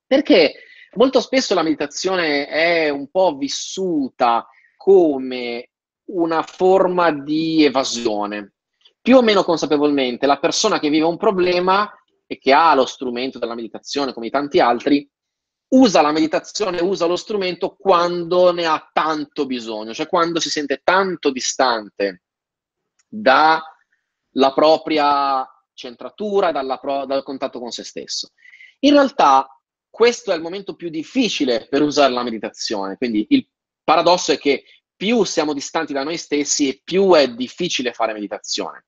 perché 0.07 0.55
molto 0.93 1.19
spesso 1.19 1.53
la 1.53 1.65
meditazione 1.65 2.47
è 2.47 2.91
un 2.91 3.11
po' 3.11 3.35
vissuta 3.35 4.47
come 4.77 5.71
una 6.11 6.43
forma 6.43 7.11
di 7.11 7.65
evasione. 7.65 8.53
Più 9.09 9.17
o 9.17 9.23
meno 9.23 9.43
consapevolmente, 9.43 10.27
la 10.27 10.39
persona 10.39 10.79
che 10.79 10.91
vive 10.91 11.07
un 11.07 11.17
problema 11.17 11.91
e 12.27 12.37
che 12.37 12.53
ha 12.53 12.75
lo 12.75 12.85
strumento 12.85 13.39
della 13.39 13.55
meditazione, 13.55 14.13
come 14.13 14.29
tanti 14.29 14.61
altri, 14.61 15.11
usa 15.69 16.03
la 16.03 16.13
meditazione, 16.13 16.83
usa 16.83 17.07
lo 17.07 17.17
strumento 17.17 17.75
quando 17.75 18.53
ne 18.53 18.67
ha 18.67 18.87
tanto 18.93 19.47
bisogno, 19.47 19.95
cioè 19.95 20.09
quando 20.09 20.41
si 20.41 20.51
sente 20.51 20.83
tanto 20.85 21.31
distante 21.31 22.25
dalla 23.09 23.63
propria 24.55 25.43
centratura, 25.73 26.53
pro- 26.79 27.07
dal 27.07 27.23
contatto 27.23 27.61
con 27.61 27.71
se 27.71 27.85
stesso. 27.85 28.33
In 28.81 28.93
realtà 28.93 29.49
questo 29.89 30.33
è 30.33 30.35
il 30.35 30.43
momento 30.43 30.75
più 30.75 30.91
difficile 30.91 31.67
per 31.67 31.81
usare 31.81 32.13
la 32.13 32.23
meditazione, 32.23 32.99
quindi 32.99 33.25
il 33.31 33.49
paradosso 33.83 34.33
è 34.33 34.39
che 34.39 34.65
più 34.95 35.25
siamo 35.25 35.55
distanti 35.55 35.95
da 35.95 36.03
noi 36.03 36.19
stessi 36.19 36.69
e 36.69 36.83
più 36.85 37.15
è 37.15 37.27
difficile 37.33 37.95
fare 37.95 38.13
meditazione. 38.13 38.83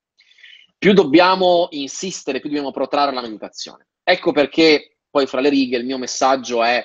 Più 0.80 0.94
dobbiamo 0.94 1.66
insistere, 1.72 2.40
più 2.40 2.48
dobbiamo 2.48 2.70
protrarre 2.70 3.12
la 3.12 3.20
meditazione. 3.20 3.88
Ecco 4.02 4.32
perché 4.32 4.96
poi 5.10 5.26
fra 5.26 5.40
le 5.40 5.50
righe 5.50 5.76
il 5.76 5.84
mio 5.84 5.98
messaggio 5.98 6.64
è 6.64 6.82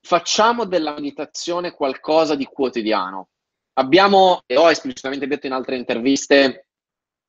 facciamo 0.00 0.64
della 0.64 0.94
meditazione 0.94 1.72
qualcosa 1.72 2.36
di 2.36 2.46
quotidiano. 2.46 3.28
Abbiamo, 3.74 4.44
e 4.46 4.56
ho 4.56 4.70
esplicitamente 4.70 5.26
detto 5.26 5.44
in 5.44 5.52
altre 5.52 5.76
interviste 5.76 6.68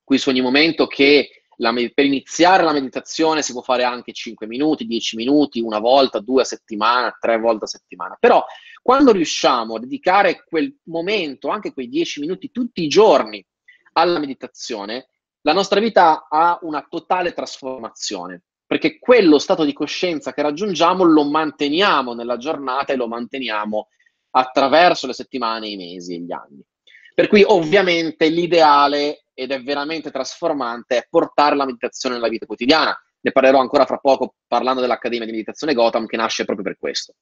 qui 0.06 0.18
su 0.18 0.30
ogni 0.30 0.40
momento, 0.40 0.88
che 0.88 1.44
la, 1.58 1.74
per 1.94 2.06
iniziare 2.06 2.64
la 2.64 2.72
meditazione 2.72 3.42
si 3.42 3.52
può 3.52 3.62
fare 3.62 3.84
anche 3.84 4.14
5 4.14 4.48
minuti, 4.48 4.86
10 4.86 5.18
minuti, 5.18 5.60
una 5.60 5.80
volta, 5.80 6.20
due 6.20 6.44
a 6.44 6.46
settimana, 6.46 7.14
tre 7.20 7.38
volte 7.38 7.66
a 7.66 7.68
settimana. 7.68 8.16
Però 8.18 8.42
quando 8.82 9.12
riusciamo 9.12 9.76
a 9.76 9.80
dedicare 9.80 10.46
quel 10.46 10.74
momento, 10.84 11.50
anche 11.50 11.74
quei 11.74 11.90
10 11.90 12.22
minuti 12.22 12.52
tutti 12.52 12.84
i 12.84 12.88
giorni 12.88 13.46
alla 14.00 14.20
meditazione, 14.20 15.08
la 15.42 15.54
nostra 15.54 15.80
vita 15.80 16.28
ha 16.30 16.60
una 16.64 16.86
totale 16.90 17.34
trasformazione 17.34 18.44
perché 18.70 19.00
quello 19.00 19.40
stato 19.40 19.64
di 19.64 19.74
coscienza 19.74 20.32
che 20.32 20.44
raggiungiamo 20.44 21.04
lo 21.04 21.24
manteniamo 21.24 22.14
nella 22.14 22.38
giornata 22.38 22.94
e 22.94 22.98
lo 22.98 23.08
manteniamo 23.08 23.88
attraverso 24.32 25.08
le 25.08 25.14
settimane, 25.14 25.70
i 25.70 25.76
mesi 25.76 26.14
e 26.14 26.20
gli 26.20 26.32
anni. 26.32 26.64
Per 27.16 27.28
cui 27.28 27.44
ovviamente 27.44 28.30
l'ideale, 28.30 29.24
ed 29.34 29.52
è 29.52 29.64
veramente 29.64 30.12
trasformante, 30.12 30.98
è 30.98 31.08
portare 31.10 31.56
la 31.56 31.66
meditazione 31.66 32.14
nella 32.14 32.28
vita 32.28 32.46
quotidiana. 32.46 32.96
Ne 33.22 33.32
parlerò 33.32 33.60
ancora 33.60 33.86
fra 33.86 33.98
poco 33.98 34.36
parlando 34.46 34.82
dell'Accademia 34.82 35.26
di 35.26 35.32
Meditazione 35.32 35.74
Gotham 35.74 36.06
che 36.06 36.18
nasce 36.18 36.46
proprio 36.46 36.66
per 36.66 36.78
questo. 36.78 37.16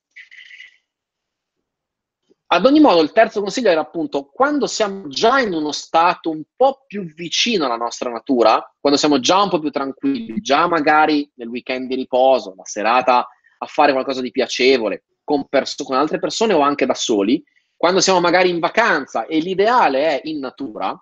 Ad 2.50 2.66
ogni 2.66 2.80
modo, 2.80 3.01
il 3.01 3.12
terzo 3.12 3.42
consiglio 3.42 3.70
era 3.70 3.82
appunto 3.82 4.30
quando 4.32 4.68
siamo 4.68 5.10
già 5.10 5.39
in 5.42 5.51
uno 5.51 5.74
stato 5.74 6.30
un 6.30 6.44
po' 6.56 6.86
più 6.88 7.04
vicino 7.04 7.66
alla 7.66 7.75
nostra 7.75 8.10
natura, 8.10 8.74
quando 8.80 8.98
siamo 8.98 9.20
già 9.20 9.42
un 9.42 9.50
po' 9.50 9.60
più 9.60 9.70
tranquilli, 9.70 10.39
già 10.39 10.66
magari 10.66 11.30
nel 11.36 11.50
weekend 11.50 11.89
di 11.89 11.96
riposo, 11.96 12.54
la 12.56 12.63
serata 12.63 13.27
a 13.58 13.66
fare 13.66 13.92
qualcosa 13.92 14.22
di 14.22 14.32
piacevole 14.32 15.04
con, 15.25 15.46
perso- 15.50 15.84
con 15.84 15.98
altre 15.98 16.20
persone 16.20 16.54
o 16.54 16.62
anche 16.62 16.86
da 16.86 16.94
soli, 16.94 17.44
quando 17.75 18.00
siamo 18.00 18.22
magari 18.22 18.50
in 18.50 18.60
vacanza 18.60 19.25
e 19.25 19.39
l'ideale 19.39 20.22
è 20.22 20.22
in 20.24 20.39
natura, 20.39 20.98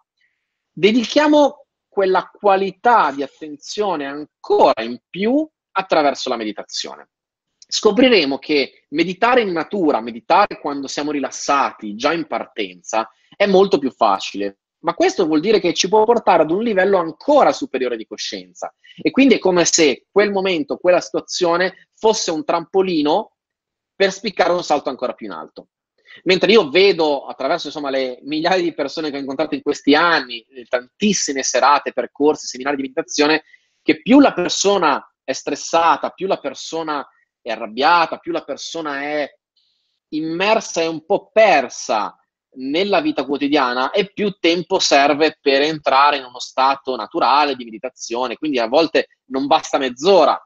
dedichiamo 0.71 1.67
quella 1.87 2.27
qualità 2.27 3.11
di 3.11 3.21
attenzione 3.21 4.07
ancora 4.07 4.81
in 4.81 4.97
più 5.07 5.47
attraverso 5.73 6.27
la 6.29 6.37
meditazione 6.37 7.09
scopriremo 7.67 8.37
che 8.37 8.85
meditare 8.89 9.41
in 9.41 9.51
natura, 9.51 10.01
meditare 10.01 10.59
quando 10.59 10.87
siamo 10.87 11.11
rilassati, 11.11 11.95
già 11.95 12.13
in 12.13 12.27
partenza, 12.27 13.09
è 13.35 13.45
molto 13.45 13.77
più 13.77 13.91
facile. 13.91 14.59
Ma 14.79 14.93
questo 14.93 15.25
vuol 15.25 15.39
dire 15.39 15.59
che 15.59 15.73
ci 15.73 15.89
può 15.89 16.03
portare 16.03 16.43
ad 16.43 16.51
un 16.51 16.61
livello 16.61 16.97
ancora 16.97 17.51
superiore 17.51 17.97
di 17.97 18.05
coscienza. 18.05 18.73
E 19.01 19.09
quindi 19.09 19.35
è 19.35 19.39
come 19.39 19.65
se 19.65 20.05
quel 20.11 20.31
momento, 20.31 20.77
quella 20.77 21.01
situazione 21.01 21.89
fosse 21.95 22.29
un 22.29 22.45
trampolino 22.45 23.37
per 23.95 24.11
spiccare 24.11 24.51
un 24.51 24.63
salto 24.63 24.89
ancora 24.89 25.13
più 25.13 25.25
in 25.25 25.31
alto. 25.31 25.69
Mentre 26.23 26.51
io 26.51 26.69
vedo 26.69 27.25
attraverso 27.25 27.67
insomma, 27.67 27.89
le 27.89 28.19
migliaia 28.21 28.61
di 28.61 28.73
persone 28.73 29.09
che 29.09 29.17
ho 29.17 29.19
incontrato 29.19 29.55
in 29.55 29.61
questi 29.61 29.95
anni, 29.95 30.45
tantissime 30.69 31.41
serate, 31.41 31.91
percorsi, 31.91 32.47
seminari 32.47 32.75
di 32.75 32.83
meditazione, 32.83 33.43
che 33.81 34.01
più 34.01 34.19
la 34.19 34.33
persona 34.33 35.03
è 35.23 35.33
stressata, 35.33 36.11
più 36.11 36.27
la 36.27 36.39
persona 36.39 37.05
è 37.45 37.51
arrabbiata, 37.51 38.17
più 38.17 38.31
la 38.31 38.43
persona 38.43 39.01
è 39.01 39.31
immersa 40.09 40.81
e 40.81 40.87
un 40.87 41.05
po' 41.05 41.29
persa 41.31 42.17
nella 42.57 43.01
vita 43.01 43.23
quotidiana 43.23 43.91
e 43.91 44.11
più 44.11 44.31
tempo 44.39 44.79
serve 44.79 45.37
per 45.39 45.61
entrare 45.61 46.17
in 46.17 46.23
uno 46.23 46.39
stato 46.39 46.95
naturale 46.95 47.55
di 47.55 47.65
meditazione. 47.65 48.37
Quindi 48.37 48.57
a 48.57 48.67
volte 48.67 49.19
non 49.25 49.45
basta 49.45 49.77
mezz'ora 49.77 50.39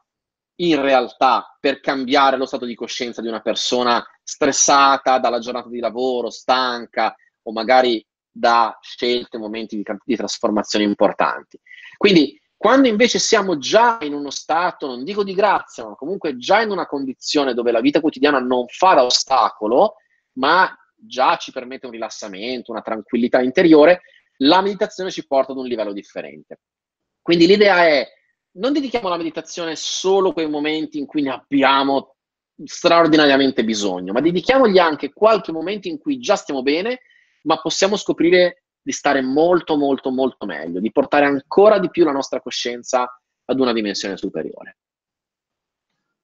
in 0.56 0.80
realtà 0.82 1.56
per 1.58 1.80
cambiare 1.80 2.36
lo 2.36 2.44
stato 2.44 2.66
di 2.66 2.74
coscienza 2.74 3.22
di 3.22 3.28
una 3.28 3.40
persona 3.40 4.04
stressata 4.22 5.18
dalla 5.18 5.38
giornata 5.38 5.70
di 5.70 5.78
lavoro, 5.78 6.28
stanca 6.28 7.14
o 7.42 7.52
magari 7.52 8.04
da 8.30 8.76
scelte, 8.82 9.38
momenti 9.38 9.76
di, 9.76 9.84
di 10.04 10.16
trasformazione 10.16 10.84
importanti. 10.84 11.58
Quindi 11.96 12.38
quando 12.60 12.88
invece 12.88 13.18
siamo 13.18 13.56
già 13.56 13.96
in 14.02 14.12
uno 14.12 14.28
stato, 14.28 14.86
non 14.86 15.02
dico 15.02 15.24
di 15.24 15.32
grazia, 15.32 15.86
ma 15.86 15.94
comunque 15.94 16.36
già 16.36 16.60
in 16.60 16.68
una 16.68 16.84
condizione 16.84 17.54
dove 17.54 17.72
la 17.72 17.80
vita 17.80 18.02
quotidiana 18.02 18.38
non 18.38 18.66
fa 18.66 18.92
da 18.92 19.02
ostacolo, 19.02 19.94
ma 20.32 20.70
già 20.94 21.38
ci 21.38 21.52
permette 21.52 21.86
un 21.86 21.92
rilassamento, 21.92 22.70
una 22.70 22.82
tranquillità 22.82 23.40
interiore, 23.40 24.02
la 24.40 24.60
meditazione 24.60 25.10
ci 25.10 25.26
porta 25.26 25.52
ad 25.52 25.58
un 25.58 25.64
livello 25.64 25.94
differente. 25.94 26.60
Quindi 27.22 27.46
l'idea 27.46 27.86
è 27.86 28.06
non 28.58 28.74
dedichiamo 28.74 29.06
alla 29.06 29.16
meditazione 29.16 29.74
solo 29.74 30.34
quei 30.34 30.46
momenti 30.46 30.98
in 30.98 31.06
cui 31.06 31.22
ne 31.22 31.30
abbiamo 31.30 32.16
straordinariamente 32.62 33.64
bisogno, 33.64 34.12
ma 34.12 34.20
dedichiamogli 34.20 34.76
anche 34.76 35.14
qualche 35.14 35.50
momento 35.50 35.88
in 35.88 35.98
cui 35.98 36.18
già 36.18 36.36
stiamo 36.36 36.60
bene, 36.60 37.00
ma 37.44 37.58
possiamo 37.58 37.96
scoprire 37.96 38.64
di 38.90 38.92
stare 38.92 39.22
molto, 39.22 39.76
molto, 39.76 40.10
molto 40.10 40.44
meglio, 40.44 40.80
di 40.80 40.90
portare 40.90 41.24
ancora 41.24 41.78
di 41.78 41.90
più 41.90 42.04
la 42.04 42.12
nostra 42.12 42.40
coscienza 42.40 43.08
ad 43.44 43.60
una 43.60 43.72
dimensione 43.72 44.16
superiore. 44.16 44.78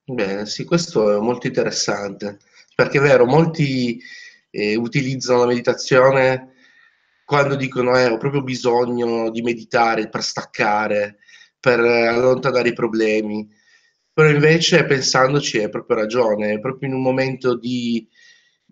Bene, 0.04 0.46
sì, 0.46 0.64
questo 0.64 1.16
è 1.16 1.20
molto 1.20 1.46
interessante, 1.46 2.38
perché 2.75 2.99
è 2.99 3.00
vero, 3.00 3.25
molti 3.25 4.00
eh, 4.50 4.76
utilizzano 4.76 5.40
la 5.40 5.46
meditazione 5.46 6.54
quando 7.25 7.56
dicono 7.56 7.96
eh, 7.96 8.06
ho 8.06 8.16
proprio 8.18 8.42
bisogno 8.42 9.30
di 9.30 9.42
meditare 9.42 10.08
per 10.08 10.23
staccare, 10.23 11.18
per 11.58 11.80
allontanare 11.80 12.68
i 12.68 12.75
problemi. 12.75 13.49
Però 14.12 14.28
invece 14.28 14.85
pensandoci 14.87 15.58
è 15.58 15.68
proprio 15.68 15.99
ragione, 15.99 16.54
è 16.54 16.61
proprio 16.61 16.88
in 16.88 16.94
un 16.94 17.02
momento 17.02 17.56
di, 17.56 18.08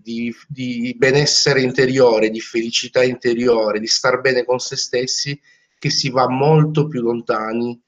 di, 0.05 0.35
di 0.47 0.95
benessere 0.99 1.63
interiore, 1.63 2.29
di 2.29 2.41
felicità 2.41 3.03
interiore, 3.03 3.81
di 3.81 3.87
star 3.87 4.21
bene 4.21 4.45
con 4.45 4.59
se 4.59 4.77
stessi, 4.77 5.41
che 5.79 5.89
si 5.89 6.11
va 6.11 6.29
molto 6.29 6.87
più 6.87 7.01
lontani 7.01 7.81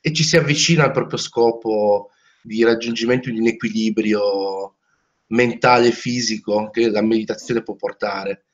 e 0.00 0.12
ci 0.14 0.24
si 0.24 0.38
avvicina 0.38 0.84
al 0.84 0.92
proprio 0.92 1.18
scopo 1.18 2.10
di 2.42 2.64
raggiungimento 2.64 3.30
di 3.30 3.38
un 3.38 3.46
equilibrio 3.46 4.76
mentale 5.26 5.88
e 5.88 5.92
fisico 5.92 6.70
che 6.70 6.88
la 6.88 7.02
meditazione 7.02 7.62
può 7.62 7.76
portare. 7.76 8.46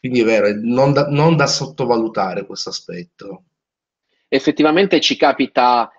Quindi 0.00 0.22
è 0.22 0.24
vero, 0.24 0.48
non 0.62 0.94
da, 0.94 1.08
non 1.08 1.36
da 1.36 1.46
sottovalutare 1.46 2.46
questo 2.46 2.70
aspetto. 2.70 3.44
Effettivamente 4.26 5.00
ci 5.00 5.16
capita, 5.16 5.90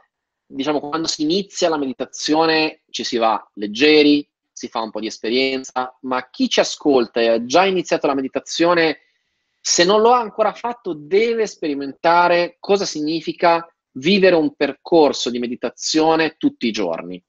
diciamo, 0.45 0.79
quando 0.79 1.07
si 1.07 1.21
inizia 1.21 1.69
la 1.69 1.77
meditazione 1.77 2.81
ci 2.89 3.03
si 3.03 3.17
va 3.17 3.47
leggeri, 3.53 4.27
si 4.63 4.69
fa 4.69 4.81
un 4.81 4.91
po' 4.91 5.01
di 5.01 5.07
esperienza, 5.07 5.97
ma 6.01 6.29
chi 6.29 6.47
ci 6.47 6.61
ascolta 6.61 7.19
e 7.19 7.27
ha 7.27 7.43
già 7.43 7.65
iniziato 7.65 8.07
la 8.07 8.13
meditazione, 8.13 8.99
se 9.59 9.83
non 9.83 10.01
lo 10.01 10.13
ha 10.13 10.19
ancora 10.19 10.53
fatto, 10.53 10.93
deve 10.93 11.47
sperimentare 11.47 12.55
cosa 12.59 12.85
significa 12.85 13.67
vivere 13.95 14.35
un 14.35 14.55
percorso 14.55 15.29
di 15.29 15.39
meditazione 15.39 16.35
tutti 16.37 16.67
i 16.67 16.71
giorni. 16.71 17.21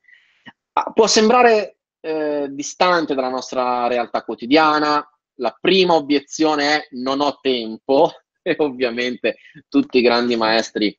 Ah, 0.75 0.93
può 0.93 1.07
sembrare 1.07 1.79
eh, 2.01 2.47
distante 2.51 3.15
dalla 3.15 3.31
nostra 3.31 3.89
realtà 3.89 4.23
quotidiana, 4.23 5.05
la 5.39 5.57
prima 5.61 5.95
obiezione 5.95 6.77
è 6.77 6.89
non 6.93 7.21
ho 7.21 7.39
tempo 7.41 8.13
e 8.43 8.55
ovviamente 8.59 9.39
tutti 9.69 9.99
i 9.99 10.03
grandi 10.03 10.37
maestri 10.37 10.97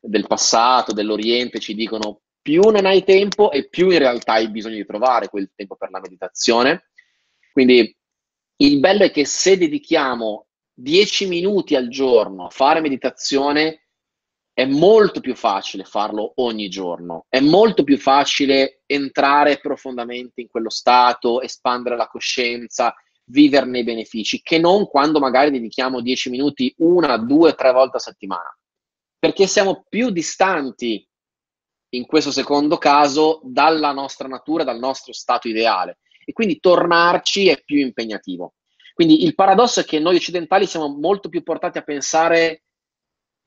del 0.00 0.26
passato, 0.26 0.92
dell'Oriente 0.92 1.60
ci 1.60 1.74
dicono 1.74 2.22
più 2.46 2.62
non 2.70 2.86
hai 2.86 3.02
tempo 3.02 3.50
e 3.50 3.68
più 3.68 3.90
in 3.90 3.98
realtà 3.98 4.34
hai 4.34 4.48
bisogno 4.48 4.76
di 4.76 4.86
trovare 4.86 5.28
quel 5.28 5.50
tempo 5.52 5.74
per 5.74 5.90
la 5.90 5.98
meditazione. 5.98 6.90
Quindi 7.50 7.92
il 8.58 8.78
bello 8.78 9.02
è 9.02 9.10
che 9.10 9.24
se 9.24 9.58
dedichiamo 9.58 10.46
10 10.72 11.26
minuti 11.26 11.74
al 11.74 11.88
giorno 11.88 12.46
a 12.46 12.50
fare 12.50 12.80
meditazione, 12.80 13.86
è 14.52 14.64
molto 14.64 15.18
più 15.18 15.34
facile 15.34 15.82
farlo 15.82 16.34
ogni 16.36 16.68
giorno, 16.68 17.26
è 17.28 17.40
molto 17.40 17.82
più 17.82 17.98
facile 17.98 18.82
entrare 18.86 19.58
profondamente 19.58 20.40
in 20.40 20.46
quello 20.46 20.70
stato, 20.70 21.40
espandere 21.40 21.96
la 21.96 22.06
coscienza, 22.06 22.94
viverne 23.24 23.80
i 23.80 23.84
benefici, 23.84 24.40
che 24.40 24.58
non 24.58 24.86
quando 24.86 25.18
magari 25.18 25.50
dedichiamo 25.50 26.00
10 26.00 26.30
minuti 26.30 26.72
una, 26.78 27.16
due, 27.16 27.54
tre 27.54 27.72
volte 27.72 27.96
a 27.96 28.00
settimana. 28.00 28.56
Perché 29.18 29.48
siamo 29.48 29.84
più 29.88 30.10
distanti, 30.10 31.04
in 31.90 32.06
questo 32.06 32.30
secondo 32.30 32.78
caso, 32.78 33.40
dalla 33.44 33.92
nostra 33.92 34.28
natura, 34.28 34.64
dal 34.64 34.78
nostro 34.78 35.12
stato 35.12 35.48
ideale. 35.48 35.98
E 36.24 36.32
quindi 36.32 36.58
tornarci 36.58 37.48
è 37.48 37.62
più 37.64 37.78
impegnativo. 37.78 38.54
Quindi 38.92 39.24
il 39.24 39.34
paradosso 39.34 39.80
è 39.80 39.84
che 39.84 39.98
noi 39.98 40.16
occidentali 40.16 40.66
siamo 40.66 40.88
molto 40.88 41.28
più 41.28 41.42
portati 41.42 41.78
a 41.78 41.82
pensare 41.82 42.62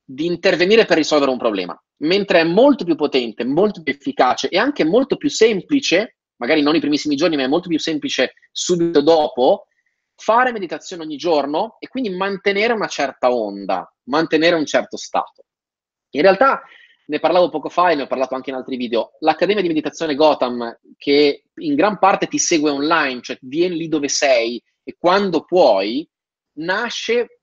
di 0.04 0.26
intervenire 0.26 0.86
per 0.86 0.98
risolvere 0.98 1.32
un 1.32 1.38
problema, 1.38 1.80
mentre 1.98 2.40
è 2.40 2.44
molto 2.44 2.84
più 2.84 2.96
potente, 2.96 3.44
molto 3.44 3.84
più 3.84 3.94
efficace 3.94 4.50
e 4.50 4.58
anche 4.58 4.84
molto 4.84 5.18
più 5.18 5.30
semplice, 5.30 6.18
magari 6.38 6.62
non 6.62 6.76
i 6.76 6.80
primissimi 6.80 7.16
giorni, 7.16 7.36
ma 7.36 7.44
è 7.44 7.48
molto 7.48 7.68
più 7.68 7.80
semplice 7.80 8.34
subito 8.52 9.02
dopo, 9.02 9.68
fare 10.16 10.52
meditazione 10.52 11.04
ogni 11.04 11.18
giorno 11.18 11.78
e 11.80 11.88
quindi 11.88 12.10
mantenere 12.10 12.74
una 12.74 12.88
certa 12.88 13.34
onda, 13.34 13.92
mantenere 14.04 14.56
un 14.56 14.66
certo 14.66 14.98
stato. 14.98 15.46
In 16.12 16.22
realtà 16.22 16.62
ne 17.10 17.20
parlavo 17.20 17.50
poco 17.50 17.70
fa 17.70 17.90
e 17.90 17.96
ne 17.96 18.04
ho 18.04 18.08
parlato 18.08 18.36
anche 18.36 18.52
in 18.52 18.56
altri 18.56 18.78
video. 18.78 19.14
L'Accademia 19.20 19.62
di 19.62 19.68
Meditazione 19.68 20.16
Gotham, 20.16 20.80
che 20.96 21.44
in 21.56 21.76
gran 21.76 21.98
parte 21.98 22.28
ti 22.28 22.38
segue 22.38 22.70
online, 22.70 23.22
cioè 23.22 23.38
vieni 23.42 23.78
lì 23.78 23.88
dove 23.88 24.08
sei 24.08 24.62
e 24.84 24.96
quando 24.98 25.44
puoi, 25.44 26.08
nasce 26.60 27.42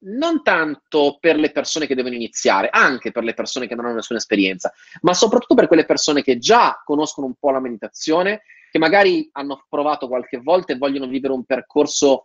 non 0.00 0.44
tanto 0.44 1.16
per 1.18 1.36
le 1.36 1.50
persone 1.50 1.86
che 1.86 1.96
devono 1.96 2.14
iniziare, 2.14 2.68
anche 2.70 3.10
per 3.10 3.24
le 3.24 3.34
persone 3.34 3.66
che 3.66 3.74
non 3.74 3.86
hanno 3.86 3.96
nessuna 3.96 4.20
esperienza, 4.20 4.72
ma 5.00 5.12
soprattutto 5.14 5.56
per 5.56 5.66
quelle 5.66 5.84
persone 5.84 6.22
che 6.22 6.38
già 6.38 6.80
conoscono 6.84 7.26
un 7.26 7.34
po' 7.34 7.50
la 7.50 7.60
meditazione 7.60 8.42
che 8.70 8.78
magari 8.78 9.28
hanno 9.32 9.64
provato 9.68 10.06
qualche 10.06 10.38
volta 10.38 10.72
e 10.72 10.76
vogliono 10.76 11.08
vivere 11.08 11.32
un 11.32 11.44
percorso 11.44 12.24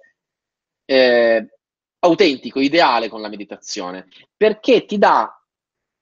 eh, 0.85 1.47
autentico, 1.99 2.59
ideale 2.59 3.09
con 3.09 3.21
la 3.21 3.29
meditazione, 3.29 4.07
perché 4.37 4.85
ti 4.85 4.99
dà, 4.99 5.42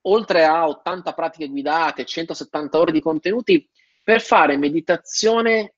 oltre 0.03 0.43
a 0.45 0.67
80 0.67 1.13
pratiche 1.13 1.47
guidate, 1.47 2.05
170 2.05 2.79
ore 2.79 2.91
di 2.91 3.01
contenuti, 3.01 3.67
per 4.03 4.21
fare 4.21 4.57
meditazione 4.57 5.75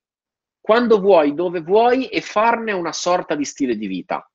quando 0.60 0.98
vuoi, 0.98 1.34
dove 1.34 1.60
vuoi 1.60 2.06
e 2.08 2.20
farne 2.20 2.72
una 2.72 2.92
sorta 2.92 3.34
di 3.34 3.44
stile 3.44 3.76
di 3.76 3.86
vita. 3.86 4.28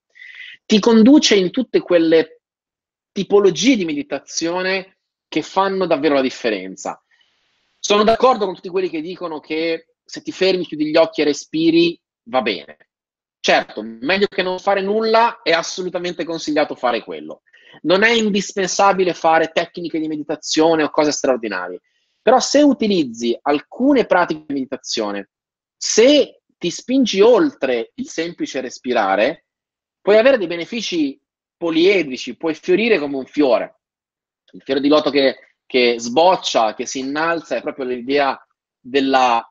Ti 0.66 0.80
conduce 0.80 1.36
in 1.36 1.50
tutte 1.50 1.80
quelle 1.80 2.42
tipologie 3.12 3.76
di 3.76 3.86
meditazione 3.86 4.98
che 5.28 5.42
fanno 5.42 5.88
davvero 5.88 6.16
la 6.16 6.22
differenza. 6.22 7.04
Sono 7.80 8.04
d'accordo 8.04 8.46
con 8.46 8.54
tutti 8.54 8.70
quelli 8.70 8.90
che 8.90 9.02
dicono 9.02 9.40
che 9.40 9.96
se 10.04 10.22
ti 10.22 10.32
fermi, 10.32 10.66
chiudi 10.66 10.90
gli 10.90 10.98
occhi 10.98 11.22
e 11.22 11.26
respiri, 11.26 12.00
va 12.24 12.42
bene. 12.42 12.78
Certo, 13.40 13.82
meglio 13.82 14.28
che 14.28 14.44
non 14.44 14.60
fare 14.60 14.82
nulla, 14.82 15.42
è 15.42 15.52
assolutamente 15.52 16.26
consigliato 16.26 16.76
fare 16.76 17.04
quello. 17.04 17.42
Non 17.82 18.04
è 18.04 18.12
indispensabile 18.12 19.14
fare 19.14 19.52
tecniche 19.52 20.00
di 20.00 20.08
meditazione 20.08 20.84
o 20.84 20.90
cose 20.90 21.12
straordinarie, 21.12 21.82
però 22.22 22.40
se 22.40 22.62
utilizzi 22.62 23.38
alcune 23.42 24.06
pratiche 24.06 24.44
di 24.48 24.54
meditazione, 24.54 25.30
se 25.76 26.42
ti 26.58 26.70
spingi 26.70 27.22
oltre 27.22 27.92
il 27.96 28.08
semplice 28.10 28.62
respirare, 28.62 29.46
puoi 30.02 30.18
avere 30.18 30.38
dei 30.38 30.48
benefici 30.48 31.20
poliedrici, 31.56 32.38
puoi 32.38 32.54
fiorire 32.54 33.00
come 33.00 33.18
un 33.18 33.26
fiore. 33.26 33.80
Il 34.52 34.62
fiore 34.62 34.82
di 34.82 34.88
loto 34.88 35.10
che, 35.10 35.56
che 35.66 35.96
sboccia, 36.00 36.74
che 36.74 36.86
si 36.86 37.00
innalza, 37.00 37.56
è 37.56 37.62
proprio 37.62 37.86
l'idea 37.86 38.38
della 38.80 39.46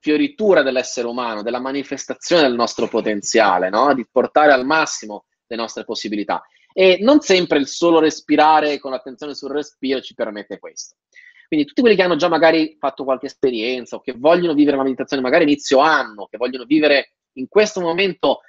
fioritura 0.00 0.62
dell'essere 0.62 1.06
umano, 1.06 1.42
della 1.42 1.60
manifestazione 1.60 2.42
del 2.42 2.54
nostro 2.54 2.88
potenziale, 2.88 3.68
no? 3.68 3.92
di 3.94 4.06
portare 4.10 4.52
al 4.52 4.64
massimo 4.64 5.26
le 5.46 5.56
nostre 5.56 5.84
possibilità. 5.84 6.42
E 6.72 6.98
non 7.00 7.20
sempre 7.20 7.58
il 7.58 7.66
solo 7.66 7.98
respirare 7.98 8.78
con 8.78 8.92
l'attenzione 8.92 9.34
sul 9.34 9.50
respiro 9.50 10.00
ci 10.00 10.14
permette 10.14 10.58
questo. 10.58 10.96
Quindi 11.48 11.66
tutti 11.66 11.80
quelli 11.80 11.96
che 11.96 12.02
hanno 12.02 12.16
già 12.16 12.28
magari 12.28 12.76
fatto 12.78 13.02
qualche 13.02 13.26
esperienza 13.26 13.96
o 13.96 14.00
che 14.00 14.14
vogliono 14.16 14.54
vivere 14.54 14.76
la 14.76 14.84
meditazione 14.84 15.20
magari 15.20 15.42
inizio 15.42 15.80
anno, 15.80 16.26
che 16.26 16.36
vogliono 16.36 16.64
vivere 16.64 17.14
in 17.34 17.48
questo 17.48 17.80
momento 17.80 18.42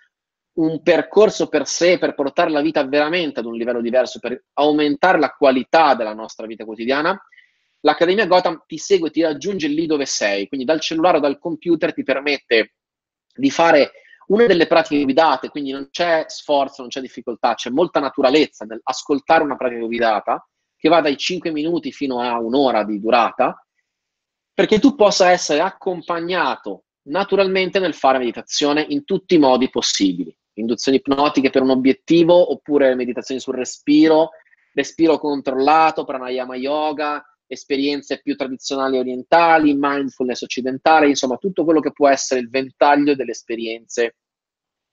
un 0.53 0.83
percorso 0.83 1.47
per 1.47 1.65
sé, 1.65 1.97
per 1.97 2.13
portare 2.13 2.51
la 2.51 2.61
vita 2.61 2.85
veramente 2.85 3.39
ad 3.39 3.45
un 3.45 3.55
livello 3.55 3.81
diverso, 3.81 4.19
per 4.19 4.43
aumentare 4.53 5.17
la 5.17 5.31
qualità 5.31 5.95
della 5.95 6.13
nostra 6.13 6.45
vita 6.45 6.65
quotidiana, 6.65 7.19
l'Accademia 7.79 8.27
Gotham 8.27 8.63
ti 8.67 8.77
segue, 8.77 9.09
ti 9.09 9.21
raggiunge 9.21 9.67
lì 9.67 9.85
dove 9.85 10.05
sei, 10.05 10.47
quindi 10.47 10.65
dal 10.65 10.79
cellulare 10.79 11.17
o 11.17 11.21
dal 11.21 11.39
computer 11.39 11.93
ti 11.93 12.03
permette 12.03 12.75
di 13.33 13.49
fare 13.49 13.91
una 14.31 14.45
delle 14.45 14.67
pratiche 14.67 15.03
guidate, 15.03 15.49
quindi 15.49 15.71
non 15.71 15.89
c'è 15.91 16.25
sforzo, 16.27 16.81
non 16.81 16.89
c'è 16.89 17.01
difficoltà, 17.01 17.53
c'è 17.53 17.69
molta 17.69 17.99
naturalezza 17.99 18.65
nell'ascoltare 18.65 19.43
una 19.43 19.57
pratica 19.57 19.85
guidata 19.85 20.47
che 20.77 20.89
va 20.89 21.01
dai 21.01 21.17
5 21.17 21.51
minuti 21.51 21.91
fino 21.91 22.21
a 22.21 22.39
un'ora 22.39 22.83
di 22.83 22.99
durata, 22.99 23.63
perché 24.53 24.79
tu 24.79 24.95
possa 24.95 25.29
essere 25.29 25.59
accompagnato 25.59 26.85
naturalmente 27.03 27.79
nel 27.79 27.93
fare 27.93 28.19
meditazione 28.19 28.85
in 28.89 29.03
tutti 29.03 29.35
i 29.35 29.39
modi 29.39 29.69
possibili. 29.69 30.35
Induzioni 30.53 30.97
ipnotiche 30.97 31.49
per 31.49 31.61
un 31.61 31.71
obiettivo, 31.71 32.51
oppure 32.51 32.95
meditazioni 32.95 33.41
sul 33.41 33.55
respiro, 33.55 34.29
respiro 34.73 35.17
controllato, 35.17 36.03
pranayama 36.03 36.55
yoga, 36.55 37.23
esperienze 37.47 38.21
più 38.21 38.35
tradizionali 38.35 38.97
orientali, 38.97 39.75
mindfulness 39.77 40.41
occidentale, 40.41 41.09
insomma 41.09 41.35
tutto 41.35 41.65
quello 41.65 41.81
che 41.81 41.91
può 41.91 42.07
essere 42.07 42.39
il 42.39 42.49
ventaglio 42.49 43.13
delle 43.13 43.31
esperienze 43.31 44.15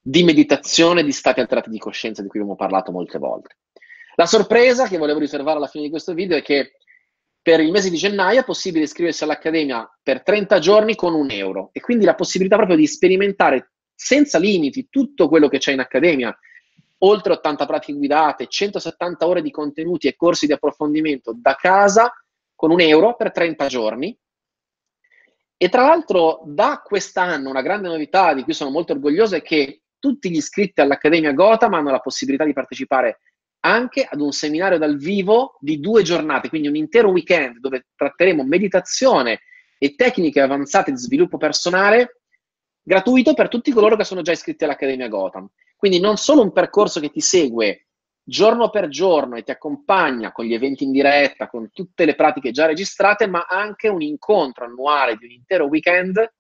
di 0.00 0.22
meditazione, 0.22 1.04
di 1.04 1.12
stati 1.12 1.40
alterati 1.40 1.70
di 1.70 1.78
coscienza 1.78 2.22
di 2.22 2.28
cui 2.28 2.40
abbiamo 2.40 2.56
parlato 2.56 2.92
molte 2.92 3.18
volte. 3.18 3.56
La 4.14 4.26
sorpresa 4.26 4.88
che 4.88 4.98
volevo 4.98 5.18
riservare 5.18 5.58
alla 5.58 5.66
fine 5.66 5.84
di 5.84 5.90
questo 5.90 6.14
video 6.14 6.36
è 6.36 6.42
che 6.42 6.72
per 7.40 7.60
il 7.60 7.70
mese 7.70 7.88
di 7.88 7.96
gennaio 7.96 8.40
è 8.40 8.44
possibile 8.44 8.84
iscriversi 8.84 9.24
all'Accademia 9.24 9.88
per 10.02 10.22
30 10.22 10.58
giorni 10.58 10.94
con 10.94 11.14
un 11.14 11.30
euro 11.30 11.70
e 11.72 11.80
quindi 11.80 12.04
la 12.04 12.14
possibilità 12.14 12.56
proprio 12.56 12.76
di 12.76 12.86
sperimentare 12.86 13.72
senza 13.94 14.38
limiti 14.38 14.88
tutto 14.90 15.28
quello 15.28 15.48
che 15.48 15.58
c'è 15.58 15.72
in 15.72 15.80
Accademia, 15.80 16.36
oltre 16.98 17.32
80 17.32 17.66
pratiche 17.66 17.96
guidate, 17.96 18.46
170 18.48 19.26
ore 19.26 19.42
di 19.42 19.50
contenuti 19.50 20.08
e 20.08 20.16
corsi 20.16 20.46
di 20.46 20.52
approfondimento 20.52 21.34
da 21.36 21.54
casa 21.54 22.12
con 22.54 22.70
un 22.70 22.80
euro 22.80 23.14
per 23.16 23.32
30 23.32 23.66
giorni. 23.66 24.18
E 25.56 25.68
tra 25.68 25.82
l'altro 25.86 26.42
da 26.44 26.82
quest'anno 26.84 27.50
una 27.50 27.62
grande 27.62 27.88
novità 27.88 28.34
di 28.34 28.42
cui 28.42 28.52
sono 28.52 28.70
molto 28.70 28.92
orgoglioso 28.92 29.36
è 29.36 29.42
che 29.42 29.82
tutti 29.98 30.30
gli 30.30 30.36
iscritti 30.36 30.80
all'Accademia 30.80 31.32
Gotham 31.32 31.74
hanno 31.74 31.90
la 31.90 32.00
possibilità 32.00 32.44
di 32.44 32.52
partecipare 32.52 33.20
anche 33.60 34.06
ad 34.08 34.20
un 34.20 34.32
seminario 34.32 34.78
dal 34.78 34.96
vivo 34.96 35.56
di 35.60 35.80
due 35.80 36.02
giornate, 36.02 36.48
quindi 36.48 36.68
un 36.68 36.76
intero 36.76 37.10
weekend 37.10 37.58
dove 37.58 37.88
tratteremo 37.96 38.44
meditazione 38.44 39.40
e 39.78 39.94
tecniche 39.94 40.40
avanzate 40.40 40.92
di 40.92 40.98
sviluppo 40.98 41.36
personale 41.36 42.20
gratuito 42.82 43.34
per 43.34 43.48
tutti 43.48 43.70
coloro 43.70 43.96
che 43.96 44.04
sono 44.04 44.22
già 44.22 44.32
iscritti 44.32 44.64
all'Accademia 44.64 45.08
Gotham. 45.08 45.48
Quindi 45.76 46.00
non 46.00 46.16
solo 46.16 46.42
un 46.42 46.52
percorso 46.52 47.00
che 47.00 47.10
ti 47.10 47.20
segue 47.20 47.88
giorno 48.22 48.68
per 48.68 48.88
giorno 48.88 49.36
e 49.36 49.42
ti 49.42 49.50
accompagna 49.50 50.32
con 50.32 50.44
gli 50.44 50.52
eventi 50.52 50.84
in 50.84 50.92
diretta, 50.92 51.48
con 51.48 51.70
tutte 51.72 52.04
le 52.04 52.14
pratiche 52.14 52.50
già 52.50 52.66
registrate, 52.66 53.26
ma 53.26 53.46
anche 53.48 53.88
un 53.88 54.02
incontro 54.02 54.64
annuale 54.64 55.16
di 55.16 55.24
un 55.24 55.30
intero 55.30 55.66
weekend 55.66 56.32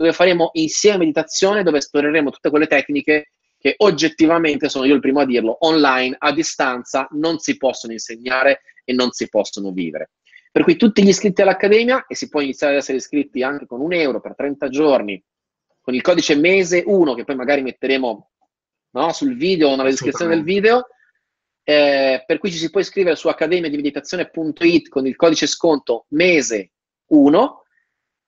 dove 0.00 0.14
faremo 0.14 0.48
insieme 0.54 0.96
meditazione, 0.96 1.62
dove 1.62 1.76
esploreremo 1.76 2.30
tutte 2.30 2.48
quelle 2.48 2.66
tecniche 2.66 3.32
che 3.58 3.74
oggettivamente, 3.76 4.70
sono 4.70 4.86
io 4.86 4.94
il 4.94 5.00
primo 5.00 5.20
a 5.20 5.26
dirlo, 5.26 5.58
online, 5.60 6.16
a 6.18 6.32
distanza, 6.32 7.06
non 7.10 7.38
si 7.38 7.58
possono 7.58 7.92
insegnare 7.92 8.62
e 8.82 8.94
non 8.94 9.10
si 9.10 9.28
possono 9.28 9.72
vivere. 9.72 10.12
Per 10.50 10.62
cui 10.62 10.76
tutti 10.76 11.02
gli 11.02 11.08
iscritti 11.08 11.42
all'Accademia, 11.42 12.06
e 12.06 12.14
si 12.14 12.30
può 12.30 12.40
iniziare 12.40 12.72
ad 12.72 12.78
essere 12.78 12.96
iscritti 12.96 13.42
anche 13.42 13.66
con 13.66 13.82
un 13.82 13.92
euro 13.92 14.22
per 14.22 14.34
30 14.34 14.70
giorni, 14.70 15.22
con 15.82 15.94
il 15.94 16.00
codice 16.00 16.34
mese 16.34 16.82
1, 16.86 17.12
che 17.12 17.24
poi 17.24 17.36
magari 17.36 17.60
metteremo 17.60 18.30
no, 18.92 19.12
sul 19.12 19.36
video 19.36 19.68
o 19.68 19.76
nella 19.76 19.90
descrizione 19.90 20.34
del 20.34 20.44
video, 20.44 20.86
eh, 21.62 22.24
per 22.26 22.38
cui 22.38 22.50
ci 22.50 22.56
si 22.56 22.70
può 22.70 22.80
iscrivere 22.80 23.16
su 23.16 23.28
accademiadimeditazione.it 23.28 24.88
con 24.88 25.06
il 25.06 25.14
codice 25.14 25.46
sconto 25.46 26.06
mese 26.08 26.70
1, 27.08 27.64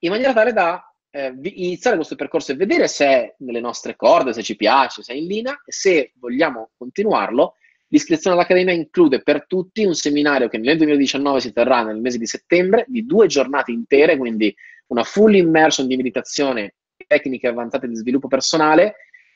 in 0.00 0.10
maniera 0.10 0.34
tale 0.34 0.52
da 0.52 0.86
eh, 1.14 1.34
iniziare 1.42 1.96
questo 1.96 2.16
percorso 2.16 2.52
e 2.52 2.56
vedere 2.56 2.88
se 2.88 3.06
è 3.06 3.34
nelle 3.38 3.60
nostre 3.60 3.96
corde, 3.96 4.32
se 4.32 4.42
ci 4.42 4.56
piace, 4.56 5.02
se 5.02 5.12
è 5.12 5.16
in 5.16 5.26
linea 5.26 5.62
e 5.64 5.70
se 5.70 6.12
vogliamo 6.16 6.70
continuarlo. 6.76 7.54
L'iscrizione 7.88 8.34
all'Accademia 8.34 8.72
include 8.72 9.22
per 9.22 9.46
tutti 9.46 9.84
un 9.84 9.94
seminario 9.94 10.48
che 10.48 10.56
nel 10.56 10.78
2019 10.78 11.40
si 11.40 11.52
terrà 11.52 11.82
nel 11.82 12.00
mese 12.00 12.16
di 12.16 12.26
settembre 12.26 12.86
di 12.88 13.04
due 13.04 13.26
giornate 13.26 13.70
intere, 13.70 14.16
quindi 14.16 14.54
una 14.86 15.04
full 15.04 15.34
immersion 15.34 15.86
di 15.86 15.96
meditazione, 15.96 16.76
tecniche 17.06 17.48
avanzate 17.48 17.86
di 17.86 17.94
sviluppo 17.94 18.28
personale, 18.28 18.94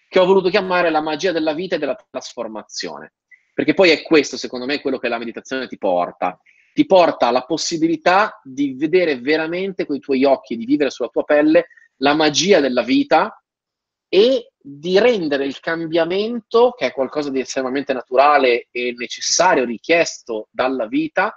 che 0.08 0.18
ho 0.18 0.24
voluto 0.24 0.48
chiamare 0.48 0.88
la 0.88 1.02
magia 1.02 1.32
della 1.32 1.52
vita 1.52 1.76
e 1.76 1.78
della 1.78 1.96
trasformazione. 2.10 3.12
Perché 3.52 3.74
poi 3.74 3.90
è 3.90 4.02
questo, 4.02 4.38
secondo 4.38 4.64
me, 4.64 4.80
quello 4.80 4.98
che 4.98 5.08
la 5.08 5.18
meditazione 5.18 5.66
ti 5.66 5.76
porta 5.76 6.40
ti 6.76 6.84
porta 6.84 7.28
alla 7.28 7.46
possibilità 7.46 8.38
di 8.44 8.74
vedere 8.74 9.18
veramente 9.18 9.86
con 9.86 9.96
i 9.96 9.98
tuoi 9.98 10.24
occhi, 10.24 10.58
di 10.58 10.66
vivere 10.66 10.90
sulla 10.90 11.08
tua 11.08 11.24
pelle 11.24 11.68
la 12.00 12.12
magia 12.12 12.60
della 12.60 12.82
vita 12.82 13.42
e 14.10 14.52
di 14.54 14.98
rendere 14.98 15.46
il 15.46 15.58
cambiamento, 15.58 16.72
che 16.76 16.88
è 16.88 16.92
qualcosa 16.92 17.30
di 17.30 17.40
estremamente 17.40 17.94
naturale 17.94 18.68
e 18.70 18.94
necessario, 18.94 19.64
richiesto 19.64 20.48
dalla 20.50 20.86
vita, 20.86 21.34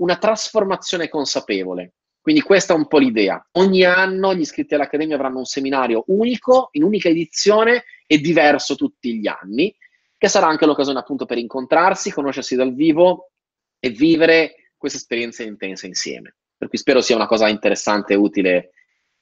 una 0.00 0.18
trasformazione 0.18 1.08
consapevole. 1.08 1.94
Quindi 2.20 2.42
questa 2.42 2.74
è 2.74 2.76
un 2.76 2.86
po' 2.86 2.98
l'idea. 2.98 3.42
Ogni 3.52 3.82
anno 3.82 4.34
gli 4.34 4.40
iscritti 4.40 4.74
all'Accademia 4.74 5.14
avranno 5.14 5.38
un 5.38 5.46
seminario 5.46 6.04
unico, 6.08 6.68
in 6.72 6.82
unica 6.82 7.08
edizione 7.08 7.84
e 8.06 8.18
diverso 8.18 8.74
tutti 8.74 9.14
gli 9.14 9.26
anni, 9.26 9.74
che 10.18 10.28
sarà 10.28 10.48
anche 10.48 10.66
l'occasione 10.66 10.98
appunto 10.98 11.24
per 11.24 11.38
incontrarsi, 11.38 12.12
conoscersi 12.12 12.56
dal 12.56 12.74
vivo 12.74 13.30
e 13.78 13.88
vivere 13.88 14.65
queste 14.86 14.98
esperienze 14.98 15.42
intense 15.42 15.86
insieme. 15.86 16.36
Per 16.56 16.68
cui 16.68 16.78
spero 16.78 17.00
sia 17.00 17.16
una 17.16 17.26
cosa 17.26 17.48
interessante 17.48 18.12
e 18.12 18.16
utile 18.16 18.70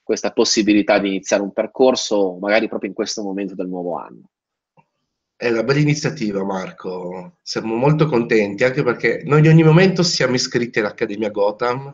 questa 0.03 0.31
possibilità 0.31 0.99
di 0.99 1.07
iniziare 1.07 1.41
un 1.41 1.51
percorso, 1.51 2.37
magari 2.39 2.67
proprio 2.67 2.89
in 2.89 2.95
questo 2.95 3.23
momento 3.23 3.55
del 3.55 3.67
nuovo 3.67 3.97
anno. 3.97 4.29
È 5.35 5.49
una 5.49 5.63
bella 5.63 5.79
iniziativa, 5.79 6.43
Marco. 6.43 7.37
Siamo 7.41 7.75
molto 7.75 8.05
contenti, 8.05 8.63
anche 8.63 8.83
perché 8.83 9.23
noi 9.25 9.39
in 9.39 9.47
ogni 9.47 9.63
momento 9.63 10.03
siamo 10.03 10.35
iscritti 10.35 10.79
all'Accademia 10.79 11.29
Gotham. 11.29 11.93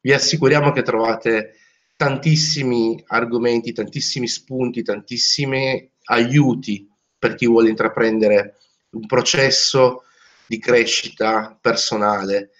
Vi 0.00 0.12
assicuriamo 0.12 0.72
che 0.72 0.82
trovate 0.82 1.54
tantissimi 1.96 3.02
argomenti, 3.06 3.72
tantissimi 3.72 4.26
spunti, 4.26 4.82
tantissimi 4.82 5.90
aiuti 6.04 6.86
per 7.18 7.36
chi 7.36 7.46
vuole 7.46 7.70
intraprendere 7.70 8.56
un 8.90 9.06
processo 9.06 10.02
di 10.46 10.58
crescita 10.58 11.56
personale 11.60 12.50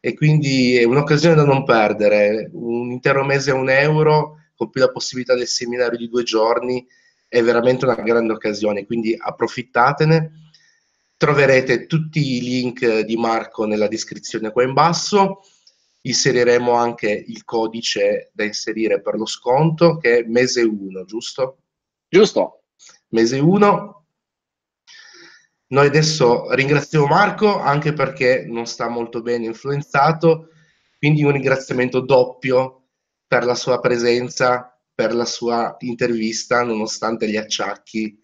e 0.00 0.14
quindi 0.14 0.76
è 0.76 0.84
un'occasione 0.84 1.34
da 1.34 1.44
non 1.44 1.64
perdere. 1.64 2.50
Un 2.52 2.90
intero 2.90 3.24
mese 3.24 3.50
a 3.50 3.54
un 3.54 3.68
euro 3.68 4.36
con 4.54 4.70
più 4.70 4.80
la 4.80 4.90
possibilità 4.90 5.34
del 5.34 5.46
seminario 5.46 5.98
di 5.98 6.08
due 6.08 6.22
giorni 6.22 6.86
è 7.28 7.42
veramente 7.42 7.84
una 7.84 7.94
grande 7.94 8.32
occasione, 8.32 8.86
quindi 8.86 9.14
approfittatene. 9.16 10.50
Troverete 11.16 11.86
tutti 11.86 12.36
i 12.36 12.40
link 12.40 13.00
di 13.00 13.16
Marco 13.16 13.64
nella 13.66 13.88
descrizione 13.88 14.52
qua 14.52 14.62
in 14.62 14.72
basso. 14.72 15.40
Inseriremo 16.00 16.72
anche 16.72 17.10
il 17.10 17.44
codice 17.44 18.30
da 18.32 18.44
inserire 18.44 19.00
per 19.00 19.16
lo 19.16 19.26
sconto 19.26 19.96
che 19.96 20.18
è 20.18 20.22
mese 20.22 20.62
1, 20.62 21.04
giusto? 21.04 21.58
Giusto. 22.08 22.62
Mese 23.08 23.38
1 23.40 23.97
noi 25.68 25.86
adesso 25.86 26.52
ringraziamo 26.54 27.06
Marco 27.06 27.58
anche 27.58 27.92
perché 27.92 28.44
non 28.46 28.66
sta 28.66 28.88
molto 28.88 29.20
bene 29.20 29.46
influenzato, 29.46 30.48
quindi 30.98 31.22
un 31.22 31.32
ringraziamento 31.32 32.00
doppio 32.00 32.88
per 33.26 33.44
la 33.44 33.54
sua 33.54 33.78
presenza, 33.78 34.78
per 34.94 35.14
la 35.14 35.26
sua 35.26 35.76
intervista, 35.80 36.62
nonostante 36.62 37.28
gli 37.28 37.36
acciacchi. 37.36 38.18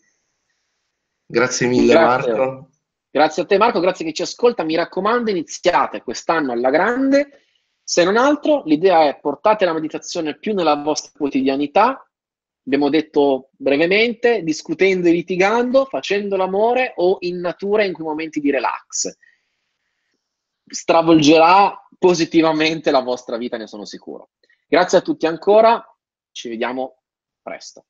Grazie 1.26 1.66
mille 1.66 1.92
grazie. 1.92 2.32
Marco. 2.32 2.68
Grazie 3.10 3.42
a 3.42 3.46
te 3.46 3.58
Marco, 3.58 3.80
grazie 3.80 4.04
che 4.04 4.12
ci 4.12 4.22
ascolta. 4.22 4.64
Mi 4.64 4.74
raccomando, 4.74 5.30
iniziate 5.30 6.02
quest'anno 6.02 6.52
alla 6.52 6.70
grande. 6.70 7.44
Se 7.82 8.02
non 8.02 8.16
altro, 8.16 8.62
l'idea 8.64 9.06
è 9.06 9.20
portate 9.20 9.66
la 9.66 9.74
meditazione 9.74 10.38
più 10.38 10.54
nella 10.54 10.74
vostra 10.76 11.12
quotidianità, 11.14 12.10
abbiamo 12.64 12.88
detto 12.88 13.50
brevemente, 13.52 14.42
discutendo 14.42 15.08
e 15.08 15.12
litigando, 15.12 15.84
facendo 15.84 16.36
l'amore 16.36 16.94
o 16.96 17.18
in 17.20 17.40
natura 17.40 17.84
in 17.84 17.92
quei 17.92 18.06
momenti 18.06 18.40
di 18.40 18.50
relax. 18.50 19.16
Stravolgerà 20.66 21.86
positivamente 21.98 22.90
la 22.90 23.02
vostra 23.02 23.36
vita, 23.36 23.56
ne 23.56 23.66
sono 23.66 23.84
sicuro. 23.84 24.30
Grazie 24.66 24.98
a 24.98 25.02
tutti 25.02 25.26
ancora, 25.26 25.82
ci 26.32 26.48
vediamo 26.48 27.02
presto. 27.42 27.86